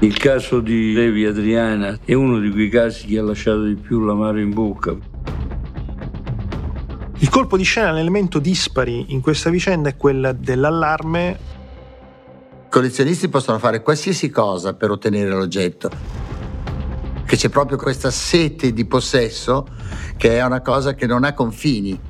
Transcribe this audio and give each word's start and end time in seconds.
Il 0.00 0.16
caso 0.16 0.60
di 0.60 0.92
Levi 0.92 1.24
Adriana 1.24 1.98
è 2.04 2.14
uno 2.14 2.38
di 2.38 2.52
quei 2.52 2.68
casi 2.68 3.08
che 3.08 3.18
ha 3.18 3.22
lasciato 3.22 3.64
di 3.64 3.74
più 3.74 4.04
l'amaro 4.04 4.38
in 4.38 4.54
bocca. 4.54 4.96
Il 7.18 7.28
colpo 7.28 7.56
di 7.56 7.64
scena, 7.64 7.90
l'elemento 7.90 8.38
dispari 8.38 9.06
in 9.08 9.20
questa 9.20 9.50
vicenda 9.50 9.88
è 9.88 9.96
quella 9.96 10.30
dell'allarme. 10.30 11.38
I 12.66 12.70
collezionisti 12.70 13.28
possono 13.28 13.58
fare 13.58 13.82
qualsiasi 13.82 14.30
cosa 14.30 14.72
per 14.74 14.92
ottenere 14.92 15.30
l'oggetto, 15.30 15.90
che 17.26 17.36
c'è 17.36 17.48
proprio 17.48 17.76
questa 17.76 18.12
sete 18.12 18.72
di 18.72 18.84
possesso 18.84 19.66
che 20.16 20.38
è 20.38 20.44
una 20.44 20.60
cosa 20.60 20.94
che 20.94 21.06
non 21.06 21.24
ha 21.24 21.34
confini. 21.34 22.00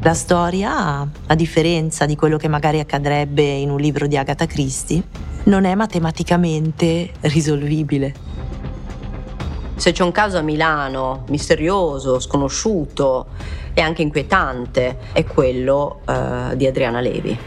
La 0.00 0.14
storia, 0.14 1.10
a 1.26 1.34
differenza 1.34 2.06
di 2.06 2.14
quello 2.14 2.36
che 2.36 2.46
magari 2.46 2.78
accadrebbe 2.78 3.42
in 3.42 3.70
un 3.70 3.80
libro 3.80 4.06
di 4.06 4.16
Agatha 4.16 4.46
Christie, 4.46 5.25
non 5.46 5.64
è 5.64 5.74
matematicamente 5.74 7.12
risolvibile. 7.20 8.14
Se 9.76 9.92
c'è 9.92 10.02
un 10.02 10.12
caso 10.12 10.38
a 10.38 10.42
Milano 10.42 11.24
misterioso, 11.28 12.18
sconosciuto 12.18 13.26
e 13.74 13.80
anche 13.80 14.02
inquietante, 14.02 14.98
è 15.12 15.24
quello 15.24 16.00
uh, 16.06 16.54
di 16.54 16.66
Adriana 16.66 17.00
Levi. 17.00 17.38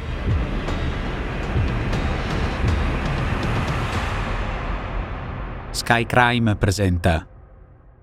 Sky 5.72 6.06
Crime 6.06 6.56
presenta 6.56 7.26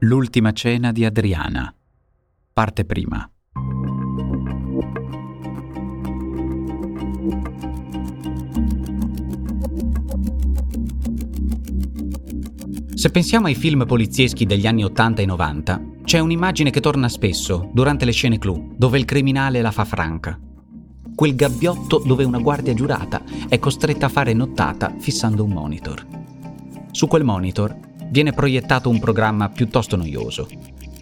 L'ultima 0.00 0.52
cena 0.52 0.92
di 0.92 1.04
Adriana, 1.04 1.72
parte 2.52 2.84
prima. 2.84 3.30
Se 12.96 13.10
pensiamo 13.10 13.44
ai 13.46 13.54
film 13.54 13.84
polizieschi 13.84 14.46
degli 14.46 14.66
anni 14.66 14.82
80 14.82 15.20
e 15.20 15.26
90, 15.26 15.82
c'è 16.04 16.18
un'immagine 16.18 16.70
che 16.70 16.80
torna 16.80 17.10
spesso 17.10 17.68
durante 17.74 18.06
le 18.06 18.12
scene 18.12 18.38
clou, 18.38 18.72
dove 18.74 18.98
il 18.98 19.04
criminale 19.04 19.60
la 19.60 19.70
fa 19.70 19.84
franca. 19.84 20.40
Quel 21.14 21.34
gabbiotto 21.34 21.98
dove 21.98 22.24
una 22.24 22.38
guardia 22.38 22.72
giurata 22.72 23.22
è 23.50 23.58
costretta 23.58 24.06
a 24.06 24.08
fare 24.08 24.32
nottata 24.32 24.94
fissando 24.98 25.44
un 25.44 25.50
monitor. 25.50 26.06
Su 26.90 27.06
quel 27.06 27.22
monitor 27.22 27.76
viene 28.08 28.32
proiettato 28.32 28.88
un 28.88 28.98
programma 28.98 29.50
piuttosto 29.50 29.96
noioso, 29.96 30.48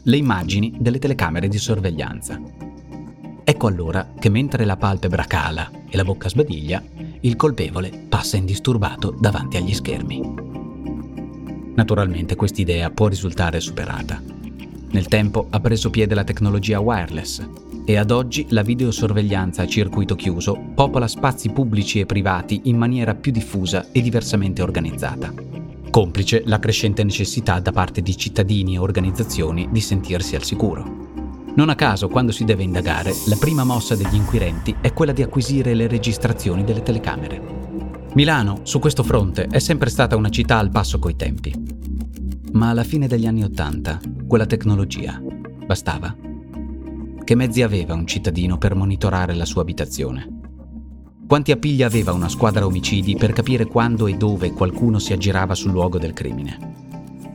le 0.03 0.17
immagini 0.17 0.75
delle 0.77 0.98
telecamere 0.98 1.47
di 1.47 1.59
sorveglianza. 1.59 2.41
Ecco 3.45 3.67
allora 3.69 4.15
che 4.19 4.28
mentre 4.31 4.65
la 4.65 4.77
palpebra 4.77 5.27
cala 5.27 5.70
e 5.89 5.97
la 5.97 6.03
bocca 6.03 6.28
sbadiglia, 6.28 6.83
il 7.20 7.37
colpevole 7.37 8.06
passa 8.09 8.37
indisturbato 8.37 9.15
davanti 9.17 9.59
agli 9.59 9.72
schermi. 9.72 10.53
Naturalmente 11.75 12.36
quest'idea 12.36 12.91
può 12.91 13.08
risultare 13.08 13.61
superata. 13.61 14.20
Nel 14.91 15.08
tempo 15.08 15.48
ha 15.50 15.58
preso 15.58 15.91
piede 15.91 16.15
la 16.15 16.22
tecnologia 16.22 16.78
wireless 16.78 17.44
e 17.84 17.97
ad 17.97 18.10
oggi 18.10 18.47
la 18.50 18.62
videosorveglianza 18.62 19.62
a 19.62 19.66
circuito 19.66 20.15
chiuso 20.15 20.56
popola 20.75 21.09
spazi 21.09 21.50
pubblici 21.50 21.99
e 21.99 22.06
privati 22.06 22.62
in 22.65 22.76
maniera 22.76 23.15
più 23.15 23.32
diffusa 23.32 23.87
e 23.91 24.00
diversamente 24.00 24.62
organizzata. 24.62 25.34
Complice 25.91 26.43
la 26.47 26.59
crescente 26.59 27.03
necessità 27.03 27.59
da 27.60 27.72
parte 27.72 28.03
di 28.03 28.16
cittadini 28.16 28.75
e 28.75 28.78
organizzazioni 28.78 29.69
di 29.70 29.81
sentirsi 29.81 30.37
al 30.37 30.44
sicuro. 30.44 31.03
Non 31.56 31.69
a 31.69 31.75
caso, 31.75 32.09
quando 32.09 32.32
si 32.32 32.44
deve 32.44 32.65
indagare, 32.65 33.12
la 33.26 33.37
prima 33.37 33.65
mossa 33.65 33.94
degli 33.94 34.15
inquirenti 34.15 34.75
è 34.81 34.93
quella 34.93 35.12
di 35.12 35.22
acquisire 35.22 35.75
le 35.75 35.87
registrazioni 35.87 36.65
delle 36.65 36.82
telecamere. 36.82 37.63
Milano, 38.14 38.60
su 38.62 38.78
questo 38.78 39.02
fronte, 39.02 39.48
è 39.48 39.58
sempre 39.58 39.91
stata 39.91 40.14
una 40.14 40.28
città 40.28 40.58
al 40.58 40.70
passo 40.70 41.00
coi 41.00 41.16
tempi. 41.16 41.52
Ma 42.52 42.69
alla 42.70 42.84
fine 42.84 43.08
degli 43.08 43.26
anni 43.26 43.42
Ottanta, 43.42 44.00
quella 44.28 44.47
tecnologia 44.47 45.20
bastava? 45.66 46.14
Che 47.25 47.34
mezzi 47.34 47.62
aveva 47.62 47.94
un 47.94 48.06
cittadino 48.06 48.56
per 48.56 48.76
monitorare 48.76 49.34
la 49.34 49.44
sua 49.44 49.62
abitazione? 49.62 50.28
Quanti 51.26 51.50
appigli 51.50 51.82
aveva 51.82 52.12
una 52.12 52.28
squadra 52.28 52.64
omicidi 52.64 53.16
per 53.16 53.32
capire 53.32 53.64
quando 53.64 54.06
e 54.06 54.14
dove 54.14 54.52
qualcuno 54.52 55.00
si 55.00 55.12
aggirava 55.12 55.56
sul 55.56 55.72
luogo 55.72 55.98
del 55.98 56.12
crimine? 56.12 56.72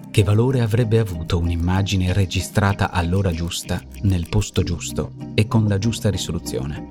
Che 0.10 0.24
valore 0.24 0.62
avrebbe 0.62 1.00
avuto 1.00 1.40
un'immagine 1.40 2.14
registrata 2.14 2.90
all'ora 2.92 3.32
giusta, 3.32 3.82
nel 4.04 4.30
posto 4.30 4.64
giusto 4.64 5.12
e 5.34 5.46
con 5.46 5.68
la 5.68 5.78
giusta 5.78 6.10
risoluzione? 6.10 6.88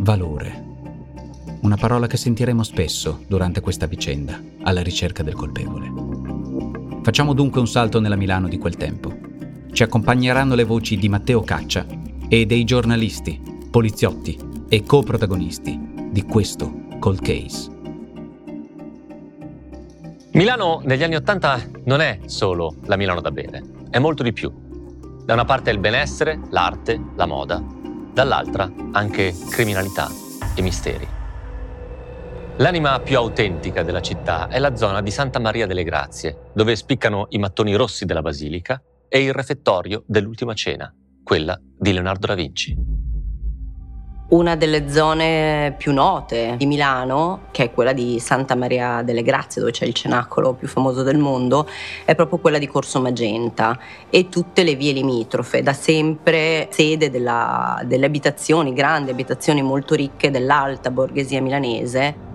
Valore 0.00 0.68
una 1.62 1.76
parola 1.76 2.06
che 2.06 2.16
sentiremo 2.16 2.62
spesso 2.62 3.22
durante 3.26 3.60
questa 3.60 3.86
vicenda, 3.86 4.40
alla 4.62 4.82
ricerca 4.82 5.22
del 5.22 5.34
colpevole. 5.34 5.92
Facciamo 7.02 7.34
dunque 7.34 7.60
un 7.60 7.66
salto 7.66 8.00
nella 8.00 8.16
Milano 8.16 8.48
di 8.48 8.58
quel 8.58 8.76
tempo. 8.76 9.12
Ci 9.72 9.82
accompagneranno 9.82 10.54
le 10.54 10.64
voci 10.64 10.96
di 10.96 11.08
Matteo 11.08 11.42
Caccia 11.42 11.86
e 12.28 12.46
dei 12.46 12.64
giornalisti, 12.64 13.40
poliziotti 13.70 14.38
e 14.68 14.84
coprotagonisti 14.84 16.08
di 16.10 16.22
questo 16.22 16.86
cold 16.98 17.20
case. 17.20 17.78
Milano 20.32 20.80
negli 20.84 21.02
anni 21.02 21.16
Ottanta 21.16 21.60
non 21.84 22.00
è 22.00 22.20
solo 22.26 22.76
la 22.84 22.96
Milano 22.96 23.20
da 23.20 23.30
bere, 23.30 23.62
è 23.90 23.98
molto 23.98 24.22
di 24.22 24.32
più. 24.32 24.52
Da 25.24 25.34
una 25.34 25.44
parte 25.44 25.70
il 25.70 25.78
benessere, 25.78 26.40
l'arte, 26.50 27.00
la 27.16 27.26
moda, 27.26 27.62
dall'altra 28.12 28.70
anche 28.92 29.34
criminalità 29.50 30.08
e 30.54 30.62
misteri. 30.62 31.18
L'anima 32.60 33.00
più 33.00 33.16
autentica 33.16 33.82
della 33.82 34.02
città 34.02 34.48
è 34.48 34.58
la 34.58 34.76
zona 34.76 35.00
di 35.00 35.10
Santa 35.10 35.38
Maria 35.38 35.66
delle 35.66 35.82
Grazie, 35.82 36.50
dove 36.52 36.76
spiccano 36.76 37.24
i 37.30 37.38
mattoni 37.38 37.74
rossi 37.74 38.04
della 38.04 38.20
basilica 38.20 38.82
e 39.08 39.22
il 39.22 39.32
refettorio 39.32 40.02
dell'ultima 40.06 40.52
cena, 40.52 40.94
quella 41.24 41.58
di 41.58 41.90
Leonardo 41.90 42.26
da 42.26 42.34
Vinci. 42.34 42.76
Una 44.28 44.56
delle 44.56 44.90
zone 44.90 45.74
più 45.78 45.94
note 45.94 46.56
di 46.58 46.66
Milano, 46.66 47.46
che 47.50 47.64
è 47.64 47.70
quella 47.72 47.94
di 47.94 48.20
Santa 48.20 48.54
Maria 48.54 49.00
delle 49.00 49.22
Grazie, 49.22 49.62
dove 49.62 49.72
c'è 49.72 49.86
il 49.86 49.94
cenacolo 49.94 50.52
più 50.52 50.68
famoso 50.68 51.02
del 51.02 51.16
mondo, 51.16 51.66
è 52.04 52.14
proprio 52.14 52.40
quella 52.40 52.58
di 52.58 52.66
Corso 52.66 53.00
Magenta 53.00 53.78
e 54.10 54.28
tutte 54.28 54.64
le 54.64 54.74
vie 54.74 54.92
limitrofe, 54.92 55.62
da 55.62 55.72
sempre 55.72 56.68
sede 56.70 57.08
della, 57.08 57.80
delle 57.86 58.04
abitazioni, 58.04 58.74
grandi 58.74 59.10
abitazioni 59.10 59.62
molto 59.62 59.94
ricche 59.94 60.30
dell'alta 60.30 60.90
borghesia 60.90 61.40
milanese 61.40 62.28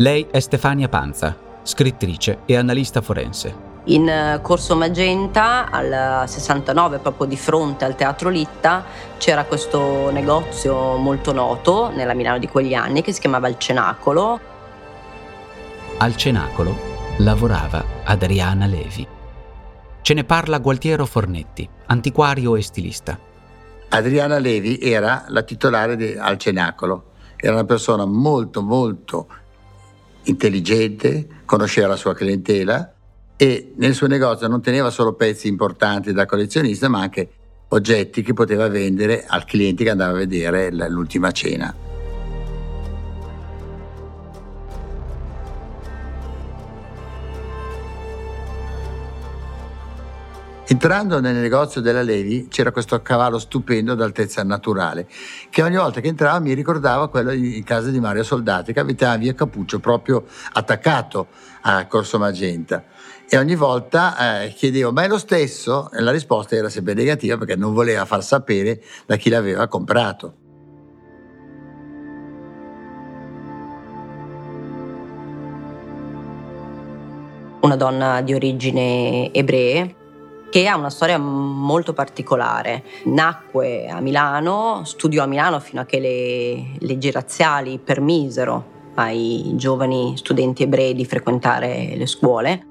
lei 0.00 0.26
è 0.30 0.40
Stefania 0.40 0.88
Panza, 0.88 1.36
scrittrice 1.62 2.40
e 2.46 2.56
analista 2.56 3.02
forense. 3.02 3.68
In 3.84 4.08
eh, 4.08 4.40
Corso 4.42 4.74
Magenta, 4.74 5.70
al 5.70 6.26
69, 6.26 6.98
proprio 6.98 7.26
di 7.26 7.36
fronte 7.36 7.84
al 7.84 7.96
Teatro 7.96 8.30
Litta, 8.30 8.84
c'era 9.18 9.44
questo 9.44 10.10
negozio 10.10 10.96
molto 10.96 11.32
noto 11.32 11.90
nella 11.90 12.14
Milano 12.14 12.38
di 12.38 12.48
quegli 12.48 12.72
anni 12.72 13.02
che 13.02 13.12
si 13.12 13.20
chiamava 13.20 13.48
Il 13.48 13.58
Cenacolo. 13.58 14.40
Al 15.98 16.16
Cenacolo 16.16 16.74
lavorava 17.18 17.84
Adriana 18.04 18.64
Levi. 18.64 19.06
Ce 20.00 20.14
ne 20.14 20.24
parla 20.24 20.58
Gualtiero 20.58 21.04
Fornetti, 21.04 21.68
antiquario 21.86 22.56
e 22.56 22.62
stilista. 22.62 23.18
Adriana 23.90 24.38
Levi 24.38 24.78
era 24.80 25.24
la 25.28 25.42
titolare 25.42 25.96
di, 25.96 26.16
al 26.18 26.38
Cenacolo. 26.38 27.04
Era 27.36 27.54
una 27.54 27.64
persona 27.64 28.04
molto, 28.04 28.62
molto 28.62 29.26
intelligente, 30.24 31.26
conosceva 31.44 31.88
la 31.88 31.96
sua 31.96 32.14
clientela 32.14 32.94
e 33.36 33.72
nel 33.76 33.94
suo 33.94 34.06
negozio 34.06 34.48
non 34.48 34.60
teneva 34.60 34.90
solo 34.90 35.14
pezzi 35.14 35.48
importanti 35.48 36.12
da 36.12 36.26
collezionista, 36.26 36.88
ma 36.88 37.00
anche 37.00 37.28
oggetti 37.68 38.22
che 38.22 38.32
poteva 38.32 38.68
vendere 38.68 39.24
al 39.26 39.44
cliente 39.44 39.84
che 39.84 39.90
andava 39.90 40.12
a 40.12 40.18
vedere 40.18 40.70
l'ultima 40.88 41.30
cena. 41.30 41.89
Entrando 50.72 51.18
nel 51.18 51.34
negozio 51.34 51.80
della 51.80 52.00
Levi 52.00 52.46
c'era 52.46 52.70
questo 52.70 53.02
cavallo 53.02 53.40
stupendo 53.40 53.96
d'altezza 53.96 54.44
naturale 54.44 55.08
che 55.50 55.62
ogni 55.62 55.74
volta 55.74 56.00
che 56.00 56.06
entrava 56.06 56.38
mi 56.38 56.52
ricordava 56.52 57.08
quello 57.08 57.32
in 57.32 57.64
casa 57.64 57.90
di 57.90 57.98
Mario 57.98 58.22
Soldati 58.22 58.72
che 58.72 58.78
abitava 58.78 59.16
via 59.16 59.34
Capuccio 59.34 59.80
proprio 59.80 60.24
attaccato 60.52 61.26
a 61.62 61.88
Corso 61.88 62.20
Magenta 62.20 62.84
e 63.28 63.36
ogni 63.36 63.56
volta 63.56 64.42
eh, 64.44 64.50
chiedevo 64.50 64.92
ma 64.92 65.02
è 65.02 65.08
lo 65.08 65.18
stesso? 65.18 65.90
E 65.90 66.00
la 66.02 66.12
risposta 66.12 66.54
era 66.54 66.68
sempre 66.68 66.94
negativa 66.94 67.36
perché 67.36 67.56
non 67.56 67.74
voleva 67.74 68.04
far 68.04 68.22
sapere 68.22 68.80
da 69.06 69.16
chi 69.16 69.28
l'aveva 69.28 69.66
comprato. 69.66 70.34
Una 77.62 77.76
donna 77.76 78.20
di 78.22 78.34
origine 78.34 79.32
ebree 79.32 79.98
che 80.50 80.66
ha 80.66 80.76
una 80.76 80.90
storia 80.90 81.18
molto 81.18 81.92
particolare. 81.92 82.82
Nacque 83.04 83.88
a 83.88 84.00
Milano, 84.00 84.82
studiò 84.84 85.22
a 85.22 85.26
Milano 85.26 85.60
fino 85.60 85.80
a 85.80 85.84
che 85.84 86.00
le 86.00 86.78
leggi 86.80 87.10
razziali 87.10 87.78
permisero 87.78 88.78
ai 88.96 89.52
giovani 89.54 90.16
studenti 90.16 90.64
ebrei 90.64 90.94
di 90.94 91.06
frequentare 91.06 91.94
le 91.96 92.06
scuole 92.06 92.64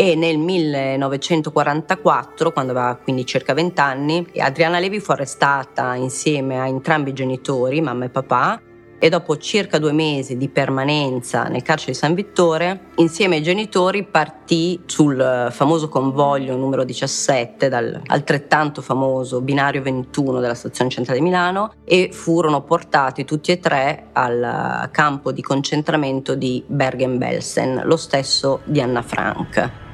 e 0.00 0.14
nel 0.14 0.38
1944, 0.38 2.52
quando 2.52 2.72
aveva 2.72 2.96
quindi 2.96 3.26
circa 3.26 3.52
20 3.52 3.80
anni, 3.82 4.26
Adriana 4.38 4.78
Levi 4.78 4.98
fu 4.98 5.12
arrestata 5.12 5.94
insieme 5.94 6.58
a 6.58 6.66
entrambi 6.66 7.10
i 7.10 7.12
genitori, 7.12 7.82
mamma 7.82 8.06
e 8.06 8.08
papà, 8.08 8.58
e 9.00 9.08
dopo 9.08 9.38
circa 9.38 9.78
due 9.78 9.92
mesi 9.92 10.36
di 10.36 10.48
permanenza 10.48 11.44
nel 11.44 11.62
carcere 11.62 11.92
di 11.92 11.98
San 11.98 12.14
Vittore, 12.14 12.90
insieme 12.96 13.36
ai 13.36 13.42
genitori 13.42 14.04
partì 14.04 14.80
sul 14.84 15.48
famoso 15.50 15.88
convoglio 15.88 16.54
numero 16.54 16.84
17 16.84 17.68
dal 17.68 18.02
altrettanto 18.06 18.82
famoso 18.82 19.40
binario 19.40 19.82
21 19.82 20.38
della 20.38 20.54
stazione 20.54 20.90
centrale 20.90 21.18
di 21.18 21.24
Milano 21.24 21.72
e 21.84 22.10
furono 22.12 22.62
portati 22.62 23.24
tutti 23.24 23.50
e 23.50 23.58
tre 23.58 24.08
al 24.12 24.88
campo 24.92 25.32
di 25.32 25.40
concentramento 25.40 26.34
di 26.34 26.62
Bergen-Belsen, 26.66 27.82
lo 27.84 27.96
stesso 27.96 28.60
di 28.64 28.80
Anna 28.80 29.02
Frank. 29.02 29.88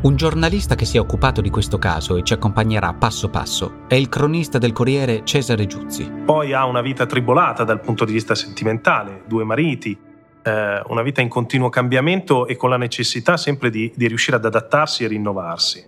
Un 0.00 0.14
giornalista 0.14 0.76
che 0.76 0.84
si 0.84 0.96
è 0.96 1.00
occupato 1.00 1.40
di 1.40 1.50
questo 1.50 1.76
caso 1.76 2.16
e 2.16 2.22
ci 2.22 2.32
accompagnerà 2.32 2.94
passo 2.94 3.30
passo 3.30 3.80
è 3.88 3.96
il 3.96 4.08
cronista 4.08 4.56
del 4.58 4.70
Corriere 4.70 5.22
Cesare 5.24 5.66
Giuzzi. 5.66 6.08
Poi 6.24 6.52
ha 6.52 6.66
una 6.66 6.82
vita 6.82 7.04
tribolata 7.04 7.64
dal 7.64 7.80
punto 7.80 8.04
di 8.04 8.12
vista 8.12 8.36
sentimentale, 8.36 9.24
due 9.26 9.42
mariti, 9.42 9.98
eh, 10.44 10.82
una 10.86 11.02
vita 11.02 11.20
in 11.20 11.28
continuo 11.28 11.68
cambiamento 11.68 12.46
e 12.46 12.54
con 12.54 12.70
la 12.70 12.76
necessità 12.76 13.36
sempre 13.36 13.70
di, 13.70 13.92
di 13.96 14.06
riuscire 14.06 14.36
ad 14.36 14.44
adattarsi 14.44 15.02
e 15.02 15.08
rinnovarsi. 15.08 15.84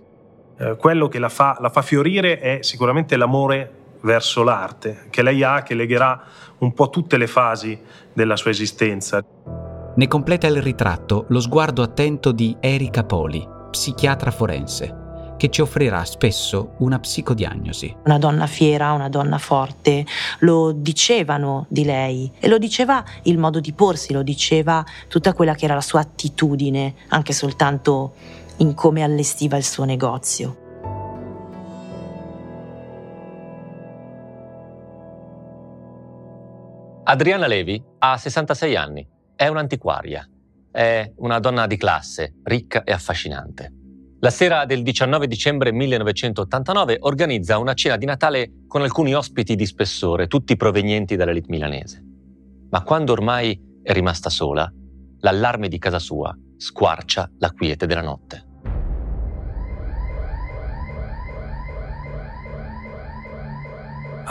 Eh, 0.57 0.75
quello 0.75 1.07
che 1.07 1.17
la 1.17 1.29
fa, 1.29 1.55
la 1.61 1.69
fa 1.69 1.81
fiorire 1.81 2.37
è 2.39 2.57
sicuramente 2.63 3.15
l'amore 3.15 3.75
verso 4.01 4.43
l'arte, 4.43 5.05
che 5.09 5.21
lei 5.21 5.41
ha, 5.41 5.63
che 5.63 5.73
legherà 5.73 6.21
un 6.57 6.73
po' 6.73 6.89
tutte 6.89 7.15
le 7.15 7.27
fasi 7.27 7.79
della 8.11 8.35
sua 8.35 8.51
esistenza. 8.51 9.23
Ne 9.95 10.07
completa 10.09 10.47
il 10.47 10.61
ritratto 10.61 11.27
lo 11.29 11.39
sguardo 11.39 11.81
attento 11.81 12.33
di 12.33 12.57
Erika 12.59 13.05
Poli, 13.05 13.59
psichiatra 13.71 14.29
forense, 14.29 15.35
che 15.37 15.49
ci 15.49 15.61
offrirà 15.61 16.05
spesso 16.05 16.75
una 16.79 16.99
psicodiagnosi. 16.99 17.95
Una 18.05 18.19
donna 18.19 18.45
fiera, 18.45 18.91
una 18.91 19.09
donna 19.09 19.39
forte, 19.39 20.05
lo 20.39 20.71
dicevano 20.71 21.65
di 21.67 21.83
lei 21.83 22.31
e 22.37 22.47
lo 22.47 22.59
diceva 22.59 23.03
il 23.23 23.39
modo 23.39 23.59
di 23.59 23.73
porsi, 23.73 24.13
lo 24.13 24.21
diceva 24.21 24.85
tutta 25.07 25.33
quella 25.33 25.55
che 25.55 25.65
era 25.65 25.73
la 25.73 25.81
sua 25.81 26.01
attitudine, 26.01 26.93
anche 27.07 27.33
soltanto 27.33 28.13
in 28.57 28.75
come 28.75 29.01
allestiva 29.01 29.57
il 29.57 29.63
suo 29.63 29.85
negozio. 29.85 30.57
Adriana 37.03 37.47
Levi 37.47 37.83
ha 37.97 38.15
66 38.15 38.75
anni, 38.75 39.07
è 39.35 39.47
un'antiquaria 39.47 40.23
è 40.71 41.11
una 41.17 41.39
donna 41.39 41.67
di 41.67 41.77
classe, 41.77 42.35
ricca 42.43 42.83
e 42.83 42.91
affascinante. 42.91 43.73
La 44.19 44.29
sera 44.29 44.65
del 44.65 44.83
19 44.83 45.27
dicembre 45.27 45.71
1989 45.71 46.97
organizza 47.01 47.57
una 47.57 47.73
cena 47.73 47.97
di 47.97 48.05
Natale 48.05 48.51
con 48.67 48.81
alcuni 48.81 49.13
ospiti 49.15 49.55
di 49.55 49.65
spessore, 49.65 50.27
tutti 50.27 50.55
provenienti 50.55 51.15
dall'elite 51.15 51.47
milanese. 51.49 52.03
Ma 52.69 52.83
quando 52.83 53.13
ormai 53.13 53.59
è 53.81 53.91
rimasta 53.93 54.29
sola, 54.29 54.71
l'allarme 55.21 55.67
di 55.67 55.79
casa 55.79 55.99
sua 55.99 56.35
squarcia 56.55 57.31
la 57.39 57.51
quiete 57.51 57.87
della 57.87 58.03
notte. 58.03 58.50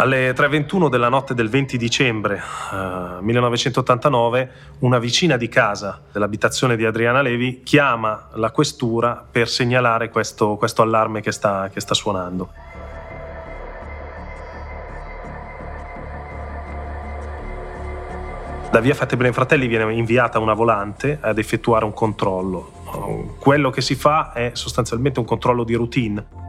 Alle 0.00 0.32
3.21 0.32 0.88
della 0.88 1.11
notte 1.11 1.35
del 1.35 1.50
20 1.50 1.76
dicembre 1.76 2.37
eh, 2.73 3.20
1989, 3.20 4.50
una 4.79 4.99
vicina 4.99 5.37
di 5.37 5.47
casa 5.50 6.00
dell'abitazione 6.11 6.75
di 6.75 6.87
Adriana 6.87 7.20
Levi 7.20 7.61
chiama 7.62 8.31
la 8.32 8.50
questura 8.50 9.23
per 9.31 9.47
segnalare 9.47 10.08
questo, 10.08 10.56
questo 10.56 10.81
allarme 10.81 11.20
che 11.20 11.32
sta, 11.32 11.69
che 11.70 11.81
sta 11.81 11.93
suonando. 11.93 12.50
Da 18.70 18.81
via 18.81 18.94
Fattebene 18.94 19.35
Fratelli 19.35 19.67
viene 19.67 19.93
inviata 19.93 20.38
una 20.38 20.55
volante 20.55 21.19
ad 21.20 21.37
effettuare 21.37 21.85
un 21.85 21.93
controllo. 21.93 23.37
Quello 23.38 23.69
che 23.69 23.82
si 23.82 23.97
fa 23.97 24.32
è 24.32 24.52
sostanzialmente 24.55 25.20
un 25.20 25.26
controllo 25.26 25.62
di 25.62 25.75
routine 25.75 26.49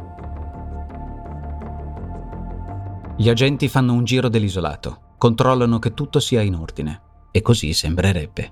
Gli 3.22 3.30
agenti 3.30 3.68
fanno 3.68 3.94
un 3.94 4.04
giro 4.04 4.30
dell'isolato, 4.30 5.14
controllano 5.20 5.78
che 5.78 5.94
tutto 5.94 6.20
sia 6.20 6.42
in 6.42 6.56
ordine. 6.56 7.02
E 7.30 7.44
così 7.44 7.72
sembrerebbe. 7.72 8.52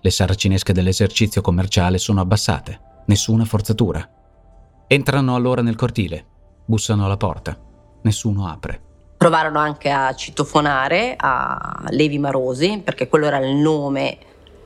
Le 0.00 0.10
saracinesche 0.10 0.72
dell'esercizio 0.72 1.40
commerciale 1.40 1.98
sono 1.98 2.20
abbassate, 2.20 3.02
nessuna 3.06 3.44
forzatura. 3.44 4.08
Entrano 4.86 5.34
allora 5.34 5.62
nel 5.62 5.74
cortile, 5.74 6.24
bussano 6.64 7.06
alla 7.06 7.16
porta, 7.16 7.58
nessuno 8.02 8.46
apre. 8.46 8.80
Provarono 9.16 9.58
anche 9.58 9.90
a 9.90 10.14
citofonare 10.14 11.16
a 11.18 11.82
Levi 11.88 12.20
Marosi, 12.20 12.82
perché 12.84 13.08
quello 13.08 13.26
era 13.26 13.38
il 13.38 13.56
nome 13.56 14.18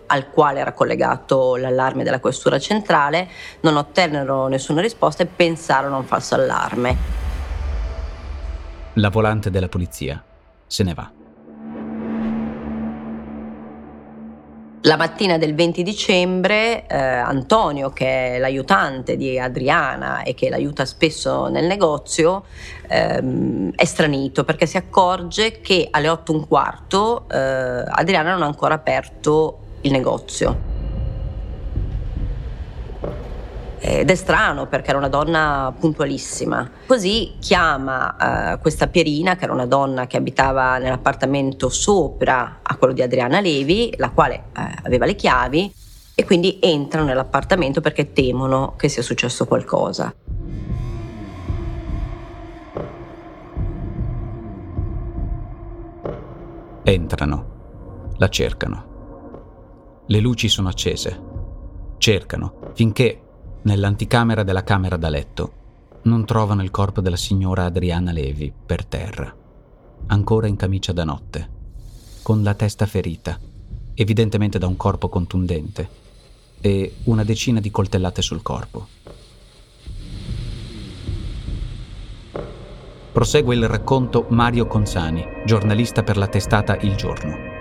al 0.08 0.28
quale 0.28 0.60
era 0.60 0.74
collegato 0.74 1.56
l'allarme 1.56 2.04
della 2.04 2.20
questura 2.20 2.58
centrale, 2.58 3.26
non 3.62 3.76
ottennero 3.76 4.46
nessuna 4.46 4.82
risposta 4.82 5.22
e 5.22 5.26
pensarono 5.26 5.94
a 5.94 6.00
un 6.00 6.04
falso 6.04 6.34
allarme. 6.34 7.27
La 8.98 9.10
volante 9.10 9.50
della 9.50 9.68
polizia 9.68 10.20
se 10.66 10.82
ne 10.82 10.92
va. 10.92 11.08
La 14.82 14.96
mattina 14.96 15.38
del 15.38 15.54
20 15.54 15.84
dicembre 15.84 16.84
eh, 16.88 16.96
Antonio, 16.96 17.90
che 17.90 18.34
è 18.34 18.38
l'aiutante 18.40 19.16
di 19.16 19.38
Adriana 19.38 20.22
e 20.22 20.34
che 20.34 20.48
l'aiuta 20.48 20.84
spesso 20.84 21.46
nel 21.46 21.66
negozio, 21.66 22.44
ehm, 22.88 23.70
è 23.76 23.84
stranito 23.84 24.42
perché 24.42 24.66
si 24.66 24.76
accorge 24.76 25.60
che 25.60 25.86
alle 25.92 26.08
8 26.08 26.32
e 26.32 26.34
un 26.34 26.48
quarto 26.48 27.28
eh, 27.28 27.36
Adriana 27.36 28.32
non 28.32 28.42
ha 28.42 28.46
ancora 28.46 28.74
aperto 28.74 29.58
il 29.82 29.92
negozio. 29.92 30.77
Ed 33.80 34.10
è 34.10 34.14
strano 34.14 34.66
perché 34.66 34.90
era 34.90 34.98
una 34.98 35.08
donna 35.08 35.72
puntualissima. 35.78 36.70
Così 36.86 37.36
chiama 37.40 38.16
uh, 38.54 38.58
questa 38.60 38.86
Pierina, 38.88 39.36
che 39.36 39.44
era 39.44 39.52
una 39.52 39.66
donna 39.66 40.06
che 40.06 40.16
abitava 40.16 40.78
nell'appartamento 40.78 41.68
sopra 41.68 42.60
a 42.62 42.76
quello 42.76 42.92
di 42.92 43.02
Adriana 43.02 43.40
Levi, 43.40 43.94
la 43.96 44.10
quale 44.10 44.44
uh, 44.56 44.60
aveva 44.82 45.06
le 45.06 45.14
chiavi, 45.14 45.72
e 46.14 46.24
quindi 46.24 46.58
entrano 46.60 47.06
nell'appartamento 47.06 47.80
perché 47.80 48.12
temono 48.12 48.74
che 48.76 48.88
sia 48.88 49.02
successo 49.02 49.46
qualcosa. 49.46 50.12
Entrano, 56.82 58.14
la 58.16 58.28
cercano. 58.28 60.02
Le 60.06 60.20
luci 60.20 60.48
sono 60.48 60.68
accese. 60.68 61.20
Cercano 61.98 62.54
finché 62.72 63.27
Nell'anticamera 63.68 64.44
della 64.44 64.64
camera 64.64 64.96
da 64.96 65.10
letto 65.10 65.52
non 66.04 66.24
trovano 66.24 66.62
il 66.62 66.70
corpo 66.70 67.02
della 67.02 67.18
signora 67.18 67.66
Adriana 67.66 68.12
Levi 68.12 68.50
per 68.64 68.86
terra, 68.86 69.30
ancora 70.06 70.46
in 70.46 70.56
camicia 70.56 70.94
da 70.94 71.04
notte, 71.04 71.48
con 72.22 72.42
la 72.42 72.54
testa 72.54 72.86
ferita, 72.86 73.38
evidentemente 73.92 74.58
da 74.58 74.66
un 74.66 74.78
corpo 74.78 75.10
contundente, 75.10 75.86
e 76.62 76.94
una 77.04 77.24
decina 77.24 77.60
di 77.60 77.70
coltellate 77.70 78.22
sul 78.22 78.40
corpo. 78.40 78.86
Prosegue 83.12 83.54
il 83.54 83.68
racconto 83.68 84.28
Mario 84.30 84.66
Consani, 84.66 85.22
giornalista 85.44 86.02
per 86.02 86.16
la 86.16 86.28
testata 86.28 86.78
Il 86.78 86.96
Giorno. 86.96 87.57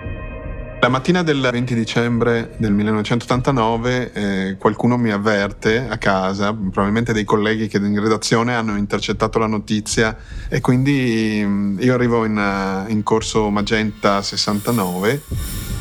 La 0.80 0.88
mattina 0.88 1.24
del 1.24 1.40
20 1.40 1.74
dicembre 1.74 2.54
del 2.56 2.72
1989 2.72 4.12
eh, 4.12 4.56
qualcuno 4.58 4.96
mi 4.96 5.10
avverte 5.10 5.88
a 5.88 5.98
casa, 5.98 6.52
probabilmente 6.54 7.12
dei 7.12 7.24
colleghi 7.24 7.66
che 7.66 7.78
in 7.78 8.00
redazione 8.00 8.54
hanno 8.54 8.76
intercettato 8.76 9.40
la 9.40 9.48
notizia 9.48 10.16
e 10.48 10.60
quindi 10.60 11.42
mm, 11.44 11.80
io 11.80 11.94
arrivo 11.94 12.24
in, 12.24 12.36
uh, 12.36 12.88
in 12.90 13.02
corso 13.02 13.50
Magenta 13.50 14.22
69. 14.22 15.77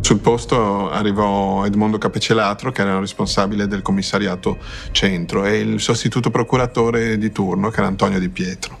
Sul 0.00 0.20
posto 0.20 0.90
arrivò 0.90 1.66
Edmondo 1.66 1.98
Capecelatro, 1.98 2.70
che 2.70 2.80
era 2.80 2.94
il 2.94 3.00
responsabile 3.00 3.66
del 3.66 3.82
commissariato 3.82 4.56
centro, 4.90 5.44
e 5.44 5.58
il 5.58 5.80
sostituto 5.80 6.30
procuratore 6.30 7.18
di 7.18 7.30
turno, 7.30 7.68
che 7.68 7.78
era 7.78 7.88
Antonio 7.88 8.18
Di 8.18 8.28
Pietro. 8.28 8.78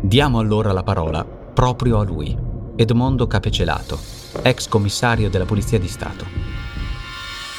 Diamo 0.00 0.38
allora 0.38 0.72
la 0.72 0.82
parola 0.82 1.24
proprio 1.24 1.98
a 1.98 2.04
lui, 2.04 2.36
Edmondo 2.76 3.26
Capecelato, 3.26 3.98
ex 4.42 4.68
commissario 4.68 5.30
della 5.30 5.46
Polizia 5.46 5.78
di 5.78 5.88
Stato. 5.88 6.26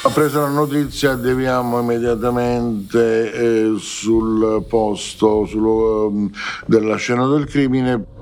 Appresa 0.03 0.41
la 0.41 0.49
notizia, 0.49 1.15
deviamo 1.15 1.79
immediatamente 1.79 3.33
eh, 3.33 3.75
sul 3.79 4.63
posto 4.69 5.47
sul, 5.47 5.63
um, 5.63 6.29
della 6.67 6.97
scena 6.97 7.25
del 7.25 7.45
crimine. 7.45 8.13